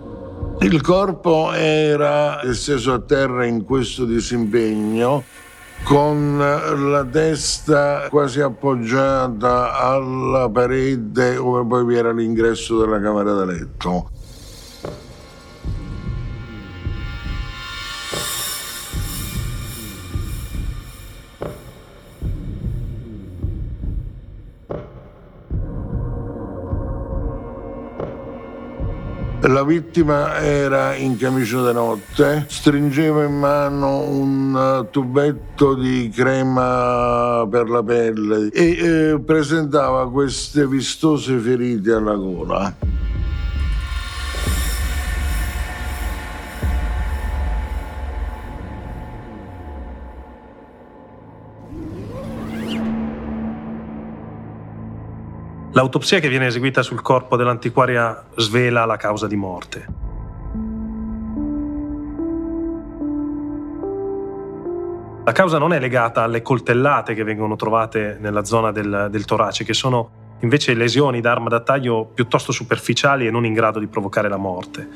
Il 0.60 0.82
corpo 0.82 1.52
era 1.52 2.42
steso 2.54 2.94
a 2.94 3.00
terra 3.00 3.46
in 3.46 3.64
questo 3.64 4.06
disimpegno 4.06 5.24
con 5.84 6.38
la 6.38 7.06
testa 7.06 8.08
quasi 8.10 8.40
appoggiata 8.40 9.74
alla 9.74 10.50
parete 10.50 11.36
dove 11.36 11.66
poi 11.66 11.86
vi 11.86 11.96
era 11.96 12.12
l'ingresso 12.12 12.80
della 12.80 13.02
camera 13.02 13.34
da 13.34 13.46
letto. 13.46 14.10
La 29.54 29.64
vittima 29.64 30.40
era 30.40 30.96
in 30.96 31.16
camicia 31.16 31.62
da 31.62 31.74
notte, 31.74 32.46
stringeva 32.48 33.24
in 33.24 33.38
mano 33.38 34.00
un 34.00 34.88
tubetto 34.90 35.76
di 35.76 36.10
crema 36.10 37.48
per 37.48 37.70
la 37.70 37.84
pelle 37.84 38.50
e 38.52 39.12
eh, 39.12 39.20
presentava 39.20 40.10
queste 40.10 40.66
vistose 40.66 41.38
ferite 41.38 41.92
alla 41.92 42.16
gola. 42.16 43.03
L'autopsia 55.76 56.20
che 56.20 56.30
viene 56.30 56.46
eseguita 56.46 56.84
sul 56.84 57.02
corpo 57.02 57.36
dell'antiquaria 57.36 58.26
svela 58.36 58.86
la 58.86 58.96
causa 58.96 59.26
di 59.26 59.36
morte. 59.36 59.86
La 65.24 65.32
causa 65.32 65.58
non 65.58 65.74
è 65.74 65.80
legata 65.80 66.22
alle 66.22 66.44
coltellate 66.44 67.16
che 67.16 67.24
vengono 67.24 67.56
trovate 67.56 68.18
nella 68.20 68.44
zona 68.44 68.72
del, 68.72 69.08
del 69.10 69.26
torace, 69.26 69.64
che 69.64 69.74
sono 69.74 70.38
invece 70.42 70.76
lesioni 70.76 71.22
d'arma 71.22 71.50
da 71.50 71.62
taglio 71.62 72.06
piuttosto 72.06 72.52
superficiali 72.52 73.26
e 73.26 73.32
non 73.32 73.44
in 73.44 73.54
grado 73.54 73.80
di 73.80 73.88
provocare 73.88 74.30
la 74.30 74.38
morte. 74.38 74.88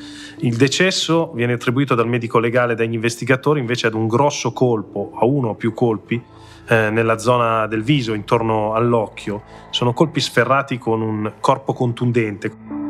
Il 0.41 0.57
decesso 0.57 1.31
viene 1.33 1.53
attribuito 1.53 1.95
dal 1.95 2.07
medico 2.07 2.37
legale 2.37 2.73
e 2.73 2.75
dagli 2.75 2.93
investigatori 2.93 3.59
invece 3.59 3.87
ad 3.87 3.95
un 3.95 4.07
grosso 4.07 4.53
colpo, 4.53 5.13
a 5.19 5.25
uno 5.25 5.49
o 5.49 5.55
più 5.55 5.73
colpi, 5.73 6.23
eh, 6.67 6.89
nella 6.89 7.17
zona 7.17 7.67
del 7.67 7.83
viso, 7.83 8.13
intorno 8.13 8.73
all'occhio. 8.73 9.43
Sono 9.69 9.93
colpi 9.93 10.19
sferrati 10.19 10.77
con 10.77 11.01
un 11.01 11.33
corpo 11.39 11.73
contundente. 11.73 12.85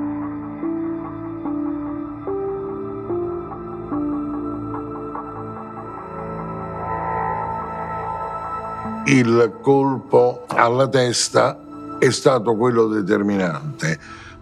Il 9.05 9.59
colpo 9.61 10.43
alla 10.47 10.87
testa 10.89 11.97
è 11.97 12.09
stato 12.09 12.55
quello 12.55 12.87
determinante 12.87 13.97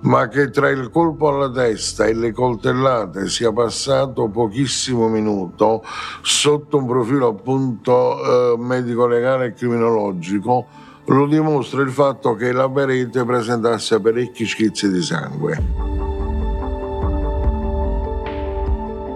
ma 0.06 0.28
che 0.28 0.50
tra 0.50 0.70
il 0.70 0.90
colpo 0.92 1.30
alla 1.30 1.52
testa 1.52 2.06
e 2.06 2.14
le 2.14 2.32
coltellate 2.32 3.28
sia 3.28 3.52
passato 3.52 4.28
pochissimo 4.30 5.08
minuto 5.08 5.84
sotto 6.22 6.78
un 6.78 6.88
profilo 6.88 7.28
appunto 7.28 8.54
eh, 8.54 8.58
medico-legale 8.58 9.48
e 9.48 9.54
criminologico 9.54 10.68
lo 11.06 11.28
dimostra 11.28 11.82
il 11.82 11.92
fatto 11.92 12.36
che 12.36 12.52
la 12.52 12.70
parete 12.70 13.24
presentasse 13.26 14.00
parecchi 14.00 14.46
schizzi 14.46 14.92
di 14.92 15.02
sangue. 15.02 15.95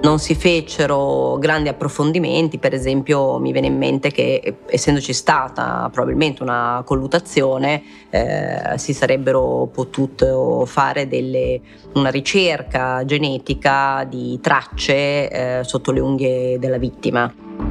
Non 0.02 0.18
si 0.18 0.34
fecero 0.34 1.38
grandi 1.40 1.68
approfondimenti, 1.68 2.58
per 2.58 2.74
esempio 2.74 3.38
mi 3.38 3.52
viene 3.52 3.68
in 3.68 3.78
mente 3.78 4.12
che 4.12 4.60
essendoci 4.66 5.12
stata 5.12 5.90
probabilmente 5.92 6.42
una 6.42 6.82
collutazione 6.86 7.84
eh, 8.10 8.78
si 8.78 8.94
sarebbero 8.94 9.70
potuto 9.72 10.66
fare 10.66 11.08
delle, 11.08 11.60
una 11.96 12.10
ricerca 12.10 13.04
genetica 13.04 14.06
di 14.08 14.40
tracce 14.42 15.30
eh, 15.30 15.64
sotto 15.64 15.92
le 15.92 16.00
unghie 16.00 16.58
della 16.60 16.78
vittima. 16.78 17.69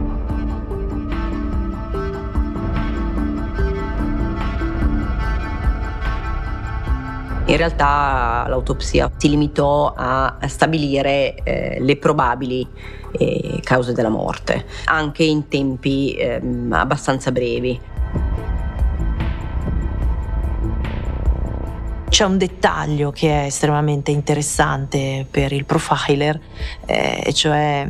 In 7.49 7.57
realtà 7.57 8.45
l'autopsia 8.47 9.11
si 9.17 9.31
limitò 9.31 9.95
a 9.97 10.37
stabilire 10.49 11.35
eh, 11.43 11.79
le 11.81 11.97
probabili 11.97 12.67
eh, 13.13 13.61
cause 13.63 13.95
della 13.95 14.11
morte, 14.11 14.67
anche 14.85 15.25
in 15.25 15.49
tempi 15.49 16.13
eh, 16.13 16.43
abbastanza 16.69 17.33
brevi. 17.33 17.81
C'è 22.11 22.25
un 22.25 22.37
dettaglio 22.37 23.13
che 23.13 23.31
è 23.31 23.45
estremamente 23.47 24.11
interessante 24.11 25.27
per 25.31 25.53
il 25.53 25.65
profiler, 25.65 26.39
eh, 26.85 27.23
e 27.25 27.33
cioè 27.33 27.89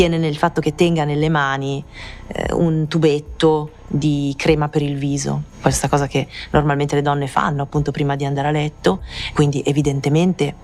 tiene 0.00 0.16
nel 0.16 0.38
fatto 0.38 0.62
che 0.62 0.74
tenga 0.74 1.04
nelle 1.04 1.28
mani 1.28 1.84
eh, 2.28 2.54
un 2.54 2.88
tubetto 2.88 3.72
di 3.86 4.32
crema 4.34 4.70
per 4.70 4.80
il 4.80 4.96
viso, 4.96 5.42
questa 5.60 5.90
cosa 5.90 6.06
che 6.06 6.26
normalmente 6.52 6.94
le 6.94 7.02
donne 7.02 7.26
fanno 7.26 7.64
appunto 7.64 7.90
prima 7.90 8.16
di 8.16 8.24
andare 8.24 8.48
a 8.48 8.50
letto, 8.50 9.02
quindi 9.34 9.62
evidentemente 9.62 10.54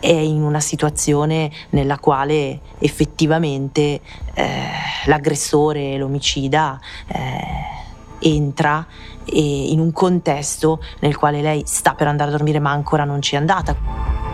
è 0.00 0.08
in 0.08 0.42
una 0.42 0.60
situazione 0.60 1.50
nella 1.70 1.98
quale 1.98 2.60
effettivamente 2.78 4.00
eh, 4.32 4.56
l'aggressore, 5.04 5.98
l'omicida 5.98 6.80
eh, 7.08 8.30
entra 8.30 8.86
in 9.26 9.78
un 9.78 9.92
contesto 9.92 10.80
nel 11.00 11.18
quale 11.18 11.42
lei 11.42 11.64
sta 11.66 11.92
per 11.92 12.06
andare 12.06 12.30
a 12.30 12.32
dormire 12.32 12.60
ma 12.60 12.70
ancora 12.70 13.04
non 13.04 13.20
ci 13.20 13.34
è 13.34 13.38
andata. 13.38 14.33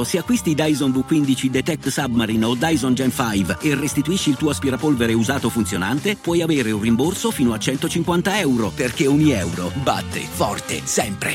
Euro, 0.00 0.04
se 0.04 0.18
acquisti 0.18 0.54
Dyson 0.54 0.90
V15 0.90 1.46
Detect 1.46 1.88
Submarine 1.88 2.44
o 2.44 2.54
Dyson 2.54 2.94
Gen 2.94 3.10
5 3.10 3.58
e 3.60 3.74
restituisci 3.74 4.30
il 4.30 4.36
tuo 4.36 4.50
aspirapolvere 4.50 5.12
usato 5.12 5.48
funzionante, 5.48 6.16
puoi 6.16 6.42
avere 6.42 6.70
un 6.70 6.80
rimborso 6.80 7.30
fino 7.30 7.52
a 7.52 7.58
150 7.58 8.38
euro, 8.40 8.70
perché 8.70 9.06
ogni 9.06 9.30
euro 9.30 9.70
batte 9.82 10.20
forte 10.20 10.80
sempre. 10.84 11.32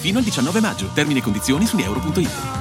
Fino 0.00 0.18
al 0.18 0.24
19 0.24 0.60
maggio. 0.60 0.88
Termini 0.92 1.20
e 1.20 1.22
condizioni 1.22 1.66
su 1.66 1.78
euro.it. 1.78 2.60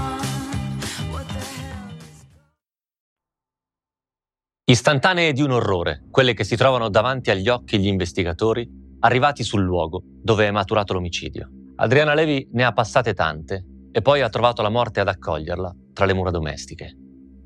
Istantanee 4.66 5.34
di 5.34 5.42
un 5.42 5.52
orrore, 5.52 6.06
quelle 6.10 6.34
che 6.34 6.46
si 6.46 6.56
trovano 6.56 6.90
davanti 6.90 7.30
agli 7.30 7.50
occhi 7.50 7.78
gli 7.78 7.88
investigatori, 7.88 8.70
arrivati 9.00 9.44
sul 9.44 9.62
luogo 9.62 10.02
dove 10.06 10.48
è 10.48 10.52
maturato 10.52 10.94
l'omicidio. 10.94 11.50
Adriana 11.78 12.14
Levi 12.14 12.48
ne 12.54 12.64
ha 12.64 12.72
passate 12.72 13.14
tante 13.14 13.66
e 13.92 14.02
poi 14.02 14.22
ha 14.22 14.30
trovato 14.30 14.62
la 14.62 14.70
morte 14.70 15.00
ad 15.00 15.08
accoglierla 15.08 15.76
tra 15.94 16.06
le 16.06 16.14
mura 16.14 16.32
domestiche. 16.32 16.96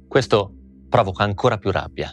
Questo 0.07 0.53
provoca 0.87 1.23
ancora 1.23 1.57
più 1.57 1.71
rabbia. 1.71 2.11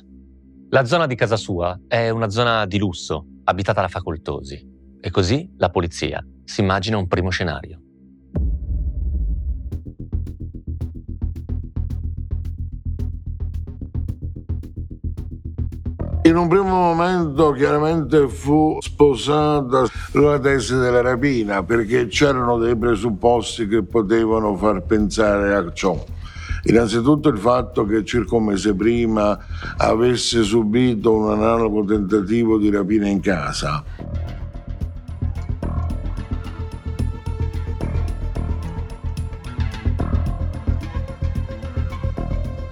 La 0.71 0.85
zona 0.85 1.07
di 1.07 1.15
casa 1.15 1.37
sua 1.37 1.79
è 1.87 2.09
una 2.09 2.31
zona 2.31 2.65
di 2.67 2.79
lusso, 2.79 3.27
abitata 3.45 3.83
da 3.83 3.89
facoltosi. 3.89 4.71
E 5.01 5.11
così 5.11 5.53
la 5.57 5.71
polizia 5.71 6.25
si 6.45 6.61
immagina 6.63 6.97
un 6.97 7.07
primo 7.07 7.31
scenario. 7.31 7.81
In 16.33 16.39
un 16.39 16.49
primo 16.49 16.65
momento 16.95 17.51
chiaramente 17.51 18.27
fu 18.27 18.79
sposata 18.81 19.85
la 20.13 20.39
tesi 20.39 20.75
della 20.79 21.03
rapina 21.03 21.63
perché 21.63 22.07
c'erano 22.07 22.57
dei 22.57 22.75
presupposti 22.75 23.69
che 23.69 23.83
potevano 23.83 24.57
far 24.57 24.81
pensare 24.81 25.55
a 25.55 25.71
ciò. 25.75 26.03
Innanzitutto 26.63 27.29
il 27.29 27.37
fatto 27.37 27.85
che 27.85 28.03
circa 28.07 28.37
un 28.37 28.45
mese 28.45 28.75
prima 28.75 29.39
avesse 29.77 30.43
subito 30.43 31.13
un 31.13 31.33
analogo 31.33 31.85
tentativo 31.85 32.57
di 32.57 32.71
rapina 32.71 33.09
in 33.09 33.21
casa. 33.21 33.85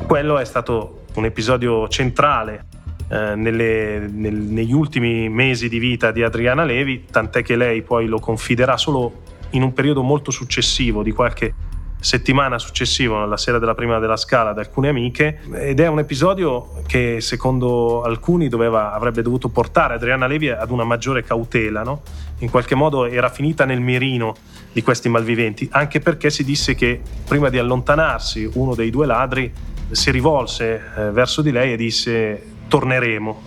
Quello 0.06 0.38
è 0.38 0.44
stato 0.46 1.02
un 1.16 1.26
episodio 1.26 1.86
centrale 1.88 2.68
eh, 3.10 3.34
nelle, 3.34 4.08
nel, 4.08 4.34
negli 4.34 4.72
ultimi 4.72 5.28
mesi 5.28 5.68
di 5.68 5.80
vita 5.80 6.12
di 6.12 6.22
Adriana 6.22 6.62
Levi, 6.62 7.06
tant'è 7.10 7.42
che 7.42 7.56
lei 7.56 7.82
poi 7.82 8.06
lo 8.06 8.20
confiderà 8.20 8.76
solo 8.76 9.22
in 9.50 9.62
un 9.62 9.72
periodo 9.72 10.02
molto 10.02 10.30
successivo, 10.30 11.02
di 11.02 11.10
qualche 11.10 11.52
settimana 11.98 12.58
successiva, 12.58 13.20
alla 13.20 13.36
sera 13.36 13.58
della 13.58 13.74
prima 13.74 13.98
della 13.98 14.16
scala, 14.16 14.50
ad 14.50 14.58
alcune 14.58 14.90
amiche, 14.90 15.40
ed 15.52 15.80
è 15.80 15.88
un 15.88 15.98
episodio 15.98 16.82
che 16.86 17.20
secondo 17.20 18.02
alcuni 18.02 18.48
doveva, 18.48 18.92
avrebbe 18.92 19.22
dovuto 19.22 19.48
portare 19.48 19.94
Adriana 19.94 20.28
Levi 20.28 20.48
ad 20.48 20.70
una 20.70 20.84
maggiore 20.84 21.24
cautela, 21.24 21.82
no? 21.82 22.02
in 22.38 22.48
qualche 22.48 22.76
modo 22.76 23.06
era 23.06 23.28
finita 23.28 23.64
nel 23.64 23.80
mirino 23.80 24.36
di 24.72 24.82
questi 24.82 25.08
malviventi, 25.08 25.68
anche 25.72 25.98
perché 25.98 26.30
si 26.30 26.44
disse 26.44 26.76
che 26.76 27.00
prima 27.26 27.48
di 27.48 27.58
allontanarsi 27.58 28.48
uno 28.54 28.76
dei 28.76 28.90
due 28.90 29.06
ladri 29.06 29.52
si 29.90 30.12
rivolse 30.12 30.80
eh, 30.96 31.10
verso 31.10 31.42
di 31.42 31.50
lei 31.50 31.72
e 31.72 31.76
disse 31.76 32.58
torneremo. 32.70 33.42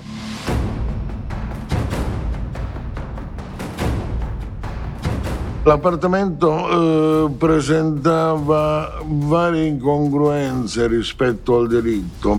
L'appartamento 5.63 7.29
eh, 7.29 7.31
presentava 7.37 8.99
varie 9.01 9.65
incongruenze 9.65 10.87
rispetto 10.87 11.55
al 11.55 11.69
delitto, 11.69 12.37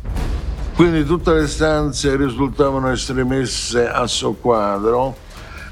quindi 0.76 1.06
tutte 1.06 1.32
le 1.32 1.46
stanze 1.46 2.16
risultavano 2.16 2.90
essere 2.90 3.24
messe 3.24 3.88
a 3.88 4.06
soqquadro, 4.06 5.16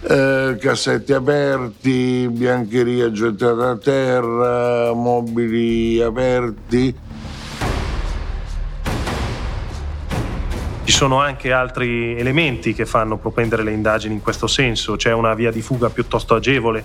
eh, 0.00 0.56
cassetti 0.58 1.12
aperti, 1.12 2.26
biancheria 2.32 3.12
gettata 3.12 3.68
a 3.68 3.76
terra, 3.76 4.94
mobili 4.94 6.00
aperti. 6.00 7.11
Sono 11.02 11.18
anche 11.18 11.50
altri 11.50 12.16
elementi 12.16 12.74
che 12.74 12.86
fanno 12.86 13.16
propendere 13.16 13.64
le 13.64 13.72
indagini 13.72 14.14
in 14.14 14.22
questo 14.22 14.46
senso, 14.46 14.94
c'è 14.94 15.12
una 15.12 15.34
via 15.34 15.50
di 15.50 15.60
fuga 15.60 15.90
piuttosto 15.90 16.36
agevole 16.36 16.84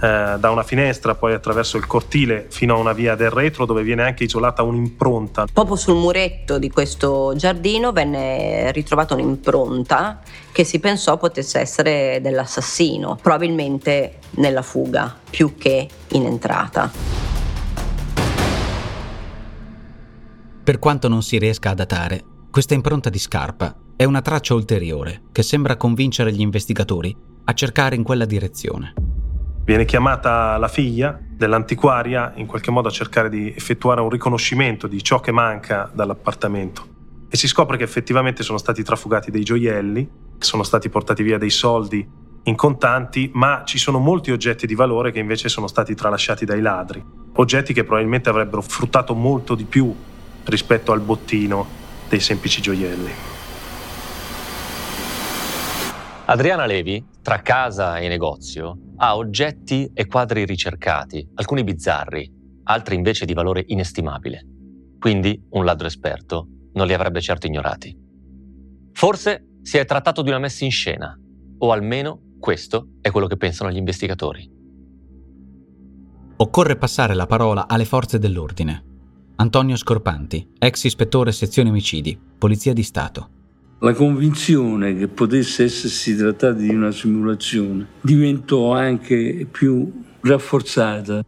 eh, 0.00 0.36
da 0.38 0.50
una 0.50 0.62
finestra, 0.62 1.14
poi 1.14 1.34
attraverso 1.34 1.76
il 1.76 1.86
cortile 1.86 2.46
fino 2.48 2.76
a 2.76 2.78
una 2.78 2.94
via 2.94 3.14
del 3.14 3.28
retro 3.28 3.66
dove 3.66 3.82
viene 3.82 4.04
anche 4.04 4.24
isolata 4.24 4.62
un'impronta. 4.62 5.48
Proprio 5.52 5.76
sul 5.76 5.96
muretto 5.96 6.58
di 6.58 6.70
questo 6.70 7.34
giardino 7.36 7.92
venne 7.92 8.72
ritrovata 8.72 9.12
un'impronta 9.12 10.22
che 10.50 10.64
si 10.64 10.80
pensò 10.80 11.18
potesse 11.18 11.60
essere 11.60 12.20
dell'assassino, 12.22 13.18
probabilmente 13.20 14.14
nella 14.36 14.62
fuga 14.62 15.14
più 15.28 15.56
che 15.58 15.86
in 16.12 16.24
entrata. 16.24 16.90
Per 20.64 20.78
quanto 20.78 21.08
non 21.08 21.20
si 21.20 21.36
riesca 21.36 21.68
a 21.68 21.74
datare, 21.74 22.24
questa 22.50 22.72
impronta 22.74 23.10
di 23.10 23.18
scarpa 23.18 23.76
è 23.94 24.04
una 24.04 24.22
traccia 24.22 24.54
ulteriore 24.54 25.22
che 25.32 25.42
sembra 25.42 25.76
convincere 25.76 26.32
gli 26.32 26.40
investigatori 26.40 27.14
a 27.44 27.52
cercare 27.52 27.94
in 27.94 28.02
quella 28.02 28.24
direzione. 28.24 28.94
Viene 29.64 29.84
chiamata 29.84 30.56
la 30.56 30.66
figlia 30.66 31.20
dell'antiquaria 31.20 32.32
in 32.36 32.46
qualche 32.46 32.70
modo 32.70 32.88
a 32.88 32.90
cercare 32.90 33.28
di 33.28 33.52
effettuare 33.54 34.00
un 34.00 34.08
riconoscimento 34.08 34.86
di 34.86 35.02
ciò 35.02 35.20
che 35.20 35.30
manca 35.30 35.90
dall'appartamento. 35.92 36.86
E 37.28 37.36
si 37.36 37.46
scopre 37.46 37.76
che 37.76 37.84
effettivamente 37.84 38.42
sono 38.42 38.56
stati 38.56 38.82
trafugati 38.82 39.30
dei 39.30 39.44
gioielli, 39.44 40.08
sono 40.38 40.62
stati 40.62 40.88
portati 40.88 41.22
via 41.22 41.36
dei 41.36 41.50
soldi 41.50 42.08
in 42.44 42.56
contanti, 42.56 43.30
ma 43.34 43.62
ci 43.66 43.76
sono 43.76 43.98
molti 43.98 44.32
oggetti 44.32 44.66
di 44.66 44.74
valore 44.74 45.12
che 45.12 45.18
invece 45.18 45.50
sono 45.50 45.66
stati 45.66 45.94
tralasciati 45.94 46.46
dai 46.46 46.62
ladri, 46.62 47.04
oggetti 47.34 47.74
che 47.74 47.84
probabilmente 47.84 48.30
avrebbero 48.30 48.62
fruttato 48.62 49.14
molto 49.14 49.54
di 49.54 49.64
più 49.64 49.94
rispetto 50.44 50.92
al 50.92 51.00
bottino 51.00 51.86
dei 52.08 52.20
semplici 52.20 52.60
gioielli. 52.62 53.10
Adriana 56.26 56.66
Levi, 56.66 57.04
tra 57.22 57.40
casa 57.40 57.98
e 57.98 58.08
negozio, 58.08 58.78
ha 58.96 59.16
oggetti 59.16 59.90
e 59.94 60.06
quadri 60.06 60.44
ricercati, 60.44 61.26
alcuni 61.34 61.64
bizzarri, 61.64 62.30
altri 62.64 62.96
invece 62.96 63.24
di 63.24 63.32
valore 63.32 63.64
inestimabile. 63.66 64.46
Quindi 64.98 65.42
un 65.50 65.64
ladro 65.64 65.86
esperto 65.86 66.48
non 66.74 66.86
li 66.86 66.92
avrebbe 66.92 67.20
certo 67.20 67.46
ignorati. 67.46 67.96
Forse 68.92 69.58
si 69.62 69.78
è 69.78 69.84
trattato 69.84 70.22
di 70.22 70.28
una 70.28 70.38
messa 70.38 70.64
in 70.64 70.70
scena, 70.70 71.18
o 71.58 71.72
almeno 71.72 72.36
questo 72.38 72.96
è 73.00 73.10
quello 73.10 73.26
che 73.26 73.36
pensano 73.36 73.70
gli 73.70 73.76
investigatori. 73.76 74.50
Occorre 76.36 76.76
passare 76.76 77.14
la 77.14 77.26
parola 77.26 77.66
alle 77.66 77.84
forze 77.84 78.18
dell'ordine. 78.18 78.87
Antonio 79.40 79.76
Scorpanti, 79.76 80.54
ex 80.58 80.82
ispettore 80.82 81.30
sezione 81.30 81.68
omicidi, 81.68 82.18
Polizia 82.38 82.72
di 82.72 82.82
Stato. 82.82 83.28
La 83.78 83.92
convinzione 83.92 84.96
che 84.96 85.06
potesse 85.06 85.62
essersi 85.62 86.16
trattato 86.16 86.58
di 86.58 86.70
una 86.70 86.90
simulazione 86.90 87.86
diventò 88.00 88.72
anche 88.72 89.46
più 89.48 90.02
rafforzata. 90.22 91.24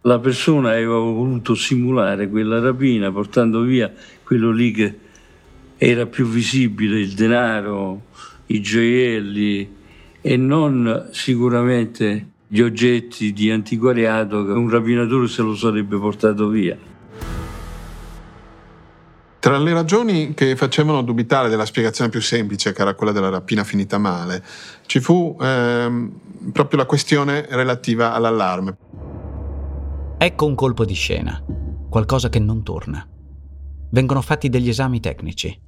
La 0.00 0.18
persona 0.18 0.70
aveva 0.70 0.98
voluto 0.98 1.54
simulare 1.54 2.28
quella 2.28 2.58
rapina 2.58 3.12
portando 3.12 3.60
via 3.60 3.92
quello 4.24 4.50
lì 4.50 4.72
che 4.72 4.98
era 5.76 6.06
più 6.06 6.26
visibile, 6.26 6.98
il 6.98 7.12
denaro, 7.12 8.06
i 8.46 8.60
gioielli 8.60 9.72
e 10.20 10.36
non 10.36 11.10
sicuramente 11.12 12.30
gli 12.48 12.60
oggetti 12.60 13.32
di 13.32 13.52
antiquariato 13.52 14.44
che 14.44 14.50
un 14.50 14.68
rapinatore 14.68 15.28
se 15.28 15.42
lo 15.42 15.54
sarebbe 15.54 15.96
portato 15.96 16.48
via. 16.48 16.90
Tra 19.42 19.58
le 19.58 19.72
ragioni 19.72 20.34
che 20.34 20.54
facevano 20.54 21.02
dubitare 21.02 21.48
della 21.48 21.64
spiegazione 21.64 22.08
più 22.08 22.20
semplice, 22.20 22.72
che 22.72 22.80
era 22.80 22.94
quella 22.94 23.10
della 23.10 23.28
rapina 23.28 23.64
finita 23.64 23.98
male, 23.98 24.40
ci 24.86 25.00
fu 25.00 25.36
ehm, 25.40 26.52
proprio 26.52 26.78
la 26.78 26.86
questione 26.86 27.46
relativa 27.50 28.12
all'allarme. 28.12 28.76
Ecco 30.16 30.46
un 30.46 30.54
colpo 30.54 30.84
di 30.84 30.94
scena, 30.94 31.42
qualcosa 31.90 32.28
che 32.28 32.38
non 32.38 32.62
torna. 32.62 33.04
Vengono 33.90 34.20
fatti 34.20 34.48
degli 34.48 34.68
esami 34.68 35.00
tecnici. 35.00 35.60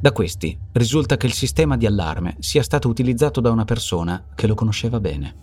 Da 0.00 0.12
questi 0.12 0.56
risulta 0.74 1.16
che 1.16 1.26
il 1.26 1.32
sistema 1.32 1.76
di 1.76 1.86
allarme 1.86 2.36
sia 2.38 2.62
stato 2.62 2.86
utilizzato 2.86 3.40
da 3.40 3.50
una 3.50 3.64
persona 3.64 4.24
che 4.36 4.46
lo 4.46 4.54
conosceva 4.54 5.00
bene. 5.00 5.34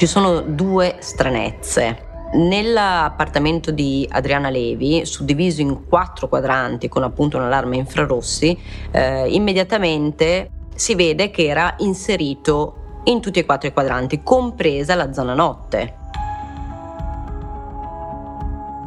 Ci 0.00 0.06
sono 0.06 0.40
due 0.40 0.96
stranezze. 1.00 2.28
Nell'appartamento 2.32 3.70
di 3.70 4.08
Adriana 4.10 4.48
Levi, 4.48 5.04
suddiviso 5.04 5.60
in 5.60 5.86
quattro 5.86 6.26
quadranti 6.26 6.88
con 6.88 7.02
appunto 7.02 7.36
un'allarme 7.36 7.76
infrarossi, 7.76 8.58
eh, 8.92 9.28
immediatamente 9.28 10.48
si 10.74 10.94
vede 10.94 11.30
che 11.30 11.44
era 11.44 11.74
inserito 11.80 13.00
in 13.04 13.20
tutti 13.20 13.40
e 13.40 13.44
quattro 13.44 13.68
i 13.68 13.74
quadranti, 13.74 14.22
compresa 14.22 14.94
la 14.94 15.12
zona 15.12 15.34
notte. 15.34 15.96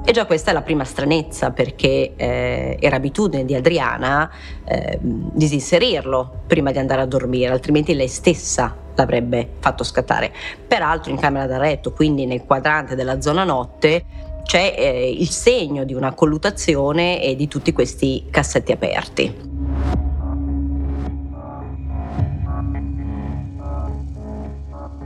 E 0.06 0.12
già 0.12 0.26
questa 0.26 0.52
è 0.52 0.54
la 0.54 0.62
prima 0.62 0.84
stranezza 0.84 1.52
perché 1.52 2.14
eh, 2.18 2.78
era 2.80 2.98
abitudine 2.98 3.46
di 3.46 3.56
Adriana 3.56 4.30
eh, 4.66 5.00
disinserirlo 5.02 6.42
prima 6.46 6.72
di 6.72 6.78
andare 6.78 7.02
a 7.02 7.06
dormire, 7.06 7.52
altrimenti 7.52 7.96
lei 7.96 8.10
stessa 8.10 8.76
l'avrebbe 8.96 9.48
fatto 9.60 9.86
scattare. 9.86 10.32
Peraltro 10.68 11.10
in 11.10 11.18
camera 11.18 11.48
da 11.48 11.58
letto, 11.58 11.94
quindi 11.94 12.26
nel 12.26 12.44
quadrante 12.44 12.96
della 12.96 13.22
zona 13.22 13.46
notte, 13.46 14.04
c'è 14.44 14.76
eh, 14.78 15.10
il 15.10 15.30
segno 15.30 15.86
di 15.86 15.94
una 15.94 16.14
collutazione 16.14 17.24
e 17.24 17.38
di 17.38 17.48
tutti 17.48 17.72
questi 17.72 18.26
cassetti 18.30 18.74
aperti. 18.74 19.53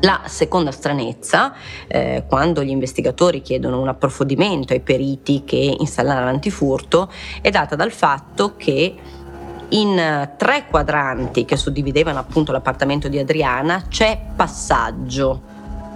La 0.01 0.21
seconda 0.25 0.71
stranezza, 0.71 1.53
eh, 1.87 2.23
quando 2.27 2.63
gli 2.63 2.69
investigatori 2.69 3.41
chiedono 3.41 3.81
un 3.81 3.87
approfondimento 3.87 4.73
ai 4.73 4.81
periti 4.81 5.43
che 5.43 5.75
installano 5.79 6.23
l'antifurto, 6.23 7.11
è 7.41 7.49
data 7.49 7.75
dal 7.75 7.91
fatto 7.91 8.55
che 8.57 8.95
in 9.69 10.29
tre 10.37 10.65
quadranti 10.69 11.45
che 11.45 11.57
suddividevano 11.57 12.19
appunto 12.19 12.51
l'appartamento 12.51 13.07
di 13.07 13.17
Adriana 13.17 13.85
c'è 13.89 14.19
passaggio 14.35 15.41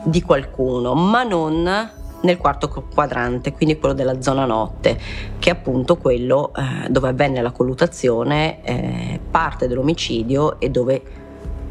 di 0.04 0.22
qualcuno, 0.24 0.96
ma 0.96 1.22
non 1.22 1.90
nel 2.22 2.38
quarto 2.38 2.70
quadrante, 2.94 3.52
quindi 3.54 3.78
quello 3.78 3.94
della 3.94 4.22
zona 4.22 4.46
notte, 4.46 5.00
che 5.38 5.50
è 5.50 5.54
appunto 5.54 5.98
quello 5.98 6.52
eh, 6.56 6.90
dove 6.90 7.10
avvenne 7.10 7.42
la 7.42 7.52
colluttazione, 7.52 8.64
eh, 8.64 9.20
parte 9.30 9.68
dell'omicidio 9.68 10.60
e 10.60 10.70
dove 10.70 11.21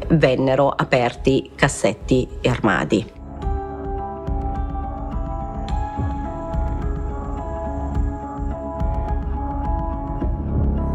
vennero 0.09 0.69
aperti 0.69 1.51
cassetti 1.55 2.27
e 2.41 2.49
armadi. 2.49 3.19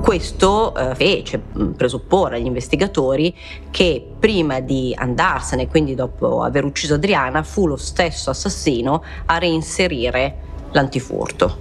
Questo 0.06 0.72
eh, 0.76 0.94
fece 0.94 1.42
mm, 1.58 1.72
presupporre 1.72 2.36
agli 2.36 2.46
investigatori 2.46 3.34
che 3.72 4.06
prima 4.20 4.60
di 4.60 4.94
andarsene, 4.96 5.66
quindi 5.66 5.96
dopo 5.96 6.44
aver 6.44 6.64
ucciso 6.64 6.94
Adriana, 6.94 7.42
fu 7.42 7.66
lo 7.66 7.74
stesso 7.74 8.30
assassino 8.30 9.02
a 9.24 9.38
reinserire 9.38 10.36
l'antifurto. 10.70 11.58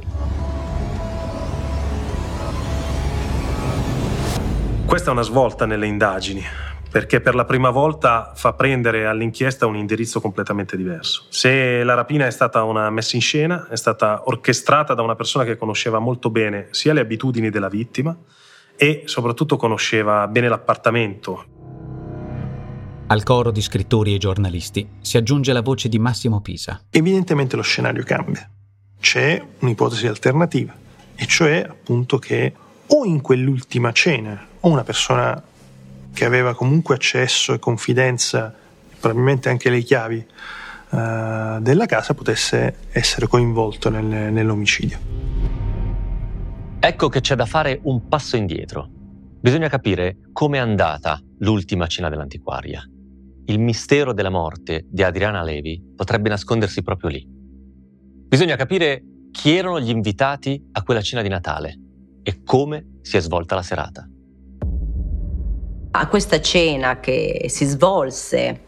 Questa 4.86 5.10
è 5.10 5.12
una 5.12 5.24
svolta 5.24 5.66
nelle 5.66 5.88
indagini, 5.88 6.44
perché 6.96 7.20
per 7.20 7.36
la 7.36 7.44
prima 7.44 7.72
volta 7.72 8.32
fa 8.36 8.54
prendere 8.54 9.06
all'inchiesta 9.06 9.66
un 9.66 9.76
indirizzo 9.76 10.22
completamente 10.22 10.78
diverso. 10.78 11.26
Se 11.28 11.84
la 11.84 11.94
rapina 11.94 12.26
è 12.26 12.32
stata 12.32 12.64
una 12.64 12.90
messa 12.90 13.18
in 13.18 13.22
scena, 13.22 13.68
è 13.70 13.76
stata 13.76 14.22
orchestrata 14.28 14.94
da 14.94 15.02
una 15.02 15.16
persona 15.16 15.44
che 15.44 15.58
conosceva 15.58 16.00
molto 16.00 16.30
bene 16.30 16.70
sia 16.72 16.94
le 16.94 17.02
abitudini 17.02 17.50
della 17.50 17.68
vittima 17.68 18.16
e 18.78 19.02
soprattutto 19.08 19.58
conosceva 19.58 20.26
bene 20.30 20.48
l'appartamento. 20.48 21.46
Al 23.08 23.24
coro 23.24 23.52
di 23.52 23.62
scrittori 23.62 24.16
e 24.16 24.18
giornalisti 24.18 24.88
si 25.02 25.18
aggiunge 25.18 25.52
la 25.52 25.62
voce 25.62 25.90
di 25.90 26.00
Massimo 26.00 26.40
Pisa. 26.40 26.82
Evidentemente 26.92 27.58
lo 27.58 27.62
scenario 27.62 28.06
cambia. 28.06 28.50
C'è 29.02 29.46
un'ipotesi 29.60 30.08
alternativa, 30.08 30.74
e 31.14 31.26
cioè 31.26 31.58
appunto 31.70 32.20
che 32.20 32.54
o 32.88 33.04
in 33.04 33.20
quell'ultima 33.20 33.92
cena 33.92 34.48
o 34.62 34.70
una 34.70 34.86
persona 34.86 35.44
che 36.16 36.24
aveva 36.24 36.56
comunque 36.56 36.96
accesso 36.96 37.54
e 37.54 37.60
confidenza, 37.60 38.56
probabilmente 39.00 39.50
anche 39.50 39.70
le 39.70 39.82
chiavi 39.82 40.26
uh, 40.90 41.60
della 41.60 41.86
casa, 41.86 42.14
potesse 42.14 42.78
essere 42.92 43.28
coinvolto 43.28 43.90
nel, 43.90 44.32
nell'omicidio. 44.32 44.98
Ecco 46.80 47.10
che 47.10 47.20
c'è 47.20 47.36
da 47.36 47.46
fare 47.46 47.82
un 47.84 48.08
passo 48.08 48.38
indietro. 48.38 48.90
Bisogna 49.42 49.68
capire 49.68 50.20
com'è 50.32 50.58
andata 50.58 51.20
l'ultima 51.40 51.86
cena 51.88 52.08
dell'antiquaria. 52.08 52.82
Il 53.48 53.60
mistero 53.60 54.14
della 54.14 54.30
morte 54.30 54.86
di 54.90 55.04
Adriana 55.04 55.44
Levi 55.44 55.84
potrebbe 55.96 56.30
nascondersi 56.30 56.82
proprio 56.82 57.10
lì. 57.10 57.28
Bisogna 57.28 58.56
capire 58.56 59.04
chi 59.32 59.54
erano 59.54 59.82
gli 59.82 59.90
invitati 59.90 60.70
a 60.72 60.82
quella 60.82 61.02
cena 61.02 61.22
di 61.22 61.28
Natale 61.28 61.78
e 62.24 62.42
come 62.44 63.00
si 63.02 63.18
è 63.18 63.20
svolta 63.20 63.56
la 63.56 63.62
serata. 63.62 64.08
A 65.98 66.08
questa 66.08 66.42
cena 66.42 67.00
che 67.00 67.46
si 67.48 67.64
svolse 67.64 68.64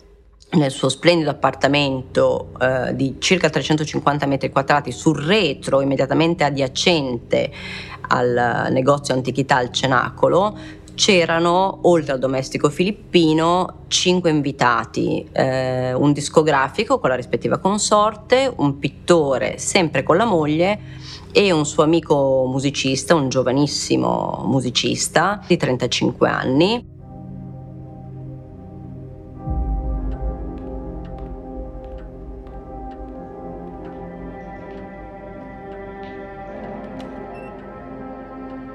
nel 0.51 0.71
suo 0.71 0.87
splendido 0.87 1.29
appartamento 1.29 2.53
eh, 2.57 2.95
di 2.95 3.17
circa 3.19 3.49
350 3.49 4.25
metri 4.25 4.49
quadrati 4.49 4.93
sul 4.93 5.17
retro 5.17 5.81
immediatamente 5.81 6.45
adiacente 6.45 7.51
al 8.07 8.69
negozio 8.71 9.13
antichità 9.13 9.57
al 9.57 9.71
Cenacolo 9.71 10.57
c'erano, 10.95 11.79
oltre 11.81 12.13
al 12.13 12.19
domestico 12.19 12.69
filippino, 12.69 13.83
cinque 13.89 14.29
invitati, 14.29 15.27
eh, 15.33 15.93
un 15.93 16.13
discografico 16.13 16.97
con 16.97 17.09
la 17.09 17.15
rispettiva 17.17 17.57
consorte, 17.57 18.51
un 18.55 18.79
pittore 18.79 19.57
sempre 19.57 20.01
con 20.01 20.15
la 20.15 20.25
moglie 20.25 20.79
e 21.33 21.51
un 21.51 21.65
suo 21.65 21.83
amico 21.83 22.45
musicista, 22.47 23.15
un 23.15 23.27
giovanissimo 23.27 24.43
musicista 24.45 25.43
di 25.45 25.57
35 25.57 26.29
anni. 26.29 26.95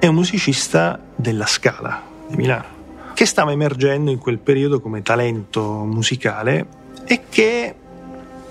È 0.03 0.07
un 0.07 0.15
musicista 0.15 0.99
della 1.15 1.45
Scala 1.45 2.03
di 2.27 2.35
Milano, 2.35 2.65
che 3.13 3.25
stava 3.25 3.53
emergendo 3.53 4.11
in 4.11 4.17
quel 4.17 4.37
periodo 4.37 4.81
come 4.81 5.01
talento 5.01 5.85
musicale 5.85 6.65
e 7.05 7.21
che 7.29 7.75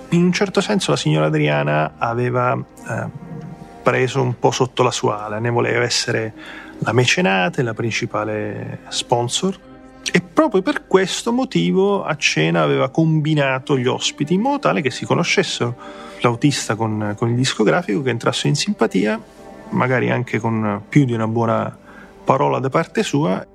in 0.09 0.23
un 0.23 0.33
certo 0.33 0.61
senso 0.61 0.89
la 0.89 0.97
signora 0.97 1.27
Adriana 1.27 1.93
aveva 1.99 2.57
eh, 2.57 3.05
preso 3.83 4.23
un 4.23 4.39
po' 4.39 4.49
sotto 4.49 4.81
la 4.81 4.89
sua 4.89 5.25
ala, 5.25 5.37
ne 5.37 5.51
voleva 5.51 5.83
essere 5.83 6.33
la 6.79 6.91
mecenate, 6.91 7.61
la 7.61 7.75
principale 7.75 8.79
sponsor. 8.87 9.55
E 10.11 10.21
proprio 10.21 10.63
per 10.63 10.87
questo 10.87 11.31
motivo 11.31 12.03
a 12.03 12.15
cena 12.15 12.63
aveva 12.63 12.89
combinato 12.89 13.77
gli 13.77 13.85
ospiti 13.85 14.33
in 14.33 14.41
modo 14.41 14.57
tale 14.57 14.81
che 14.81 14.89
si 14.89 15.05
conoscessero. 15.05 15.75
L'autista 16.21 16.73
con, 16.73 17.13
con 17.15 17.29
il 17.29 17.35
discografico, 17.35 18.01
che 18.01 18.09
entrassero 18.09 18.47
in 18.47 18.55
simpatia, 18.55 19.21
magari 19.73 20.09
anche 20.09 20.39
con 20.39 20.83
più 20.87 21.05
di 21.05 21.13
una 21.13 21.27
buona 21.27 21.77
parola 22.23 22.59
da 22.59 22.69
parte 22.69 23.03
sua. 23.03 23.45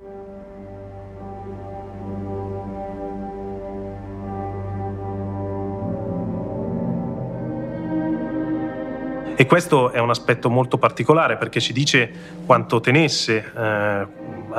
E 9.41 9.47
questo 9.47 9.93
è 9.93 10.01
un 10.01 10.11
aspetto 10.11 10.51
molto 10.51 10.79
particolare 10.79 11.37
perché 11.37 11.61
ci 11.61 11.73
dice 11.73 12.11
quanto 12.45 12.81
tenesse 12.81 13.53
eh, 13.57 14.07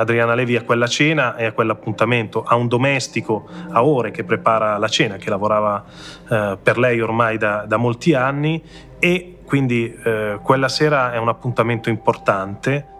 Adriana 0.00 0.34
Levi 0.34 0.56
a 0.56 0.62
quella 0.62 0.86
cena 0.86 1.36
e 1.36 1.44
a 1.44 1.52
quell'appuntamento, 1.52 2.42
a 2.42 2.54
un 2.56 2.68
domestico 2.68 3.46
a 3.70 3.84
ore 3.84 4.10
che 4.10 4.24
prepara 4.24 4.78
la 4.78 4.88
cena, 4.88 5.16
che 5.16 5.28
lavorava 5.28 5.84
eh, 6.28 6.58
per 6.62 6.78
lei 6.78 7.00
ormai 7.00 7.36
da, 7.36 7.64
da, 7.66 7.76
molti 7.76 8.14
anni 8.14 8.62
e 8.98 9.36
quindi 9.44 9.94
eh, 10.04 10.38
quella 10.42 10.68
sera 10.68 11.12
è 11.12 11.18
un 11.18 11.28
appuntamento 11.28 11.90
importante 11.90 12.98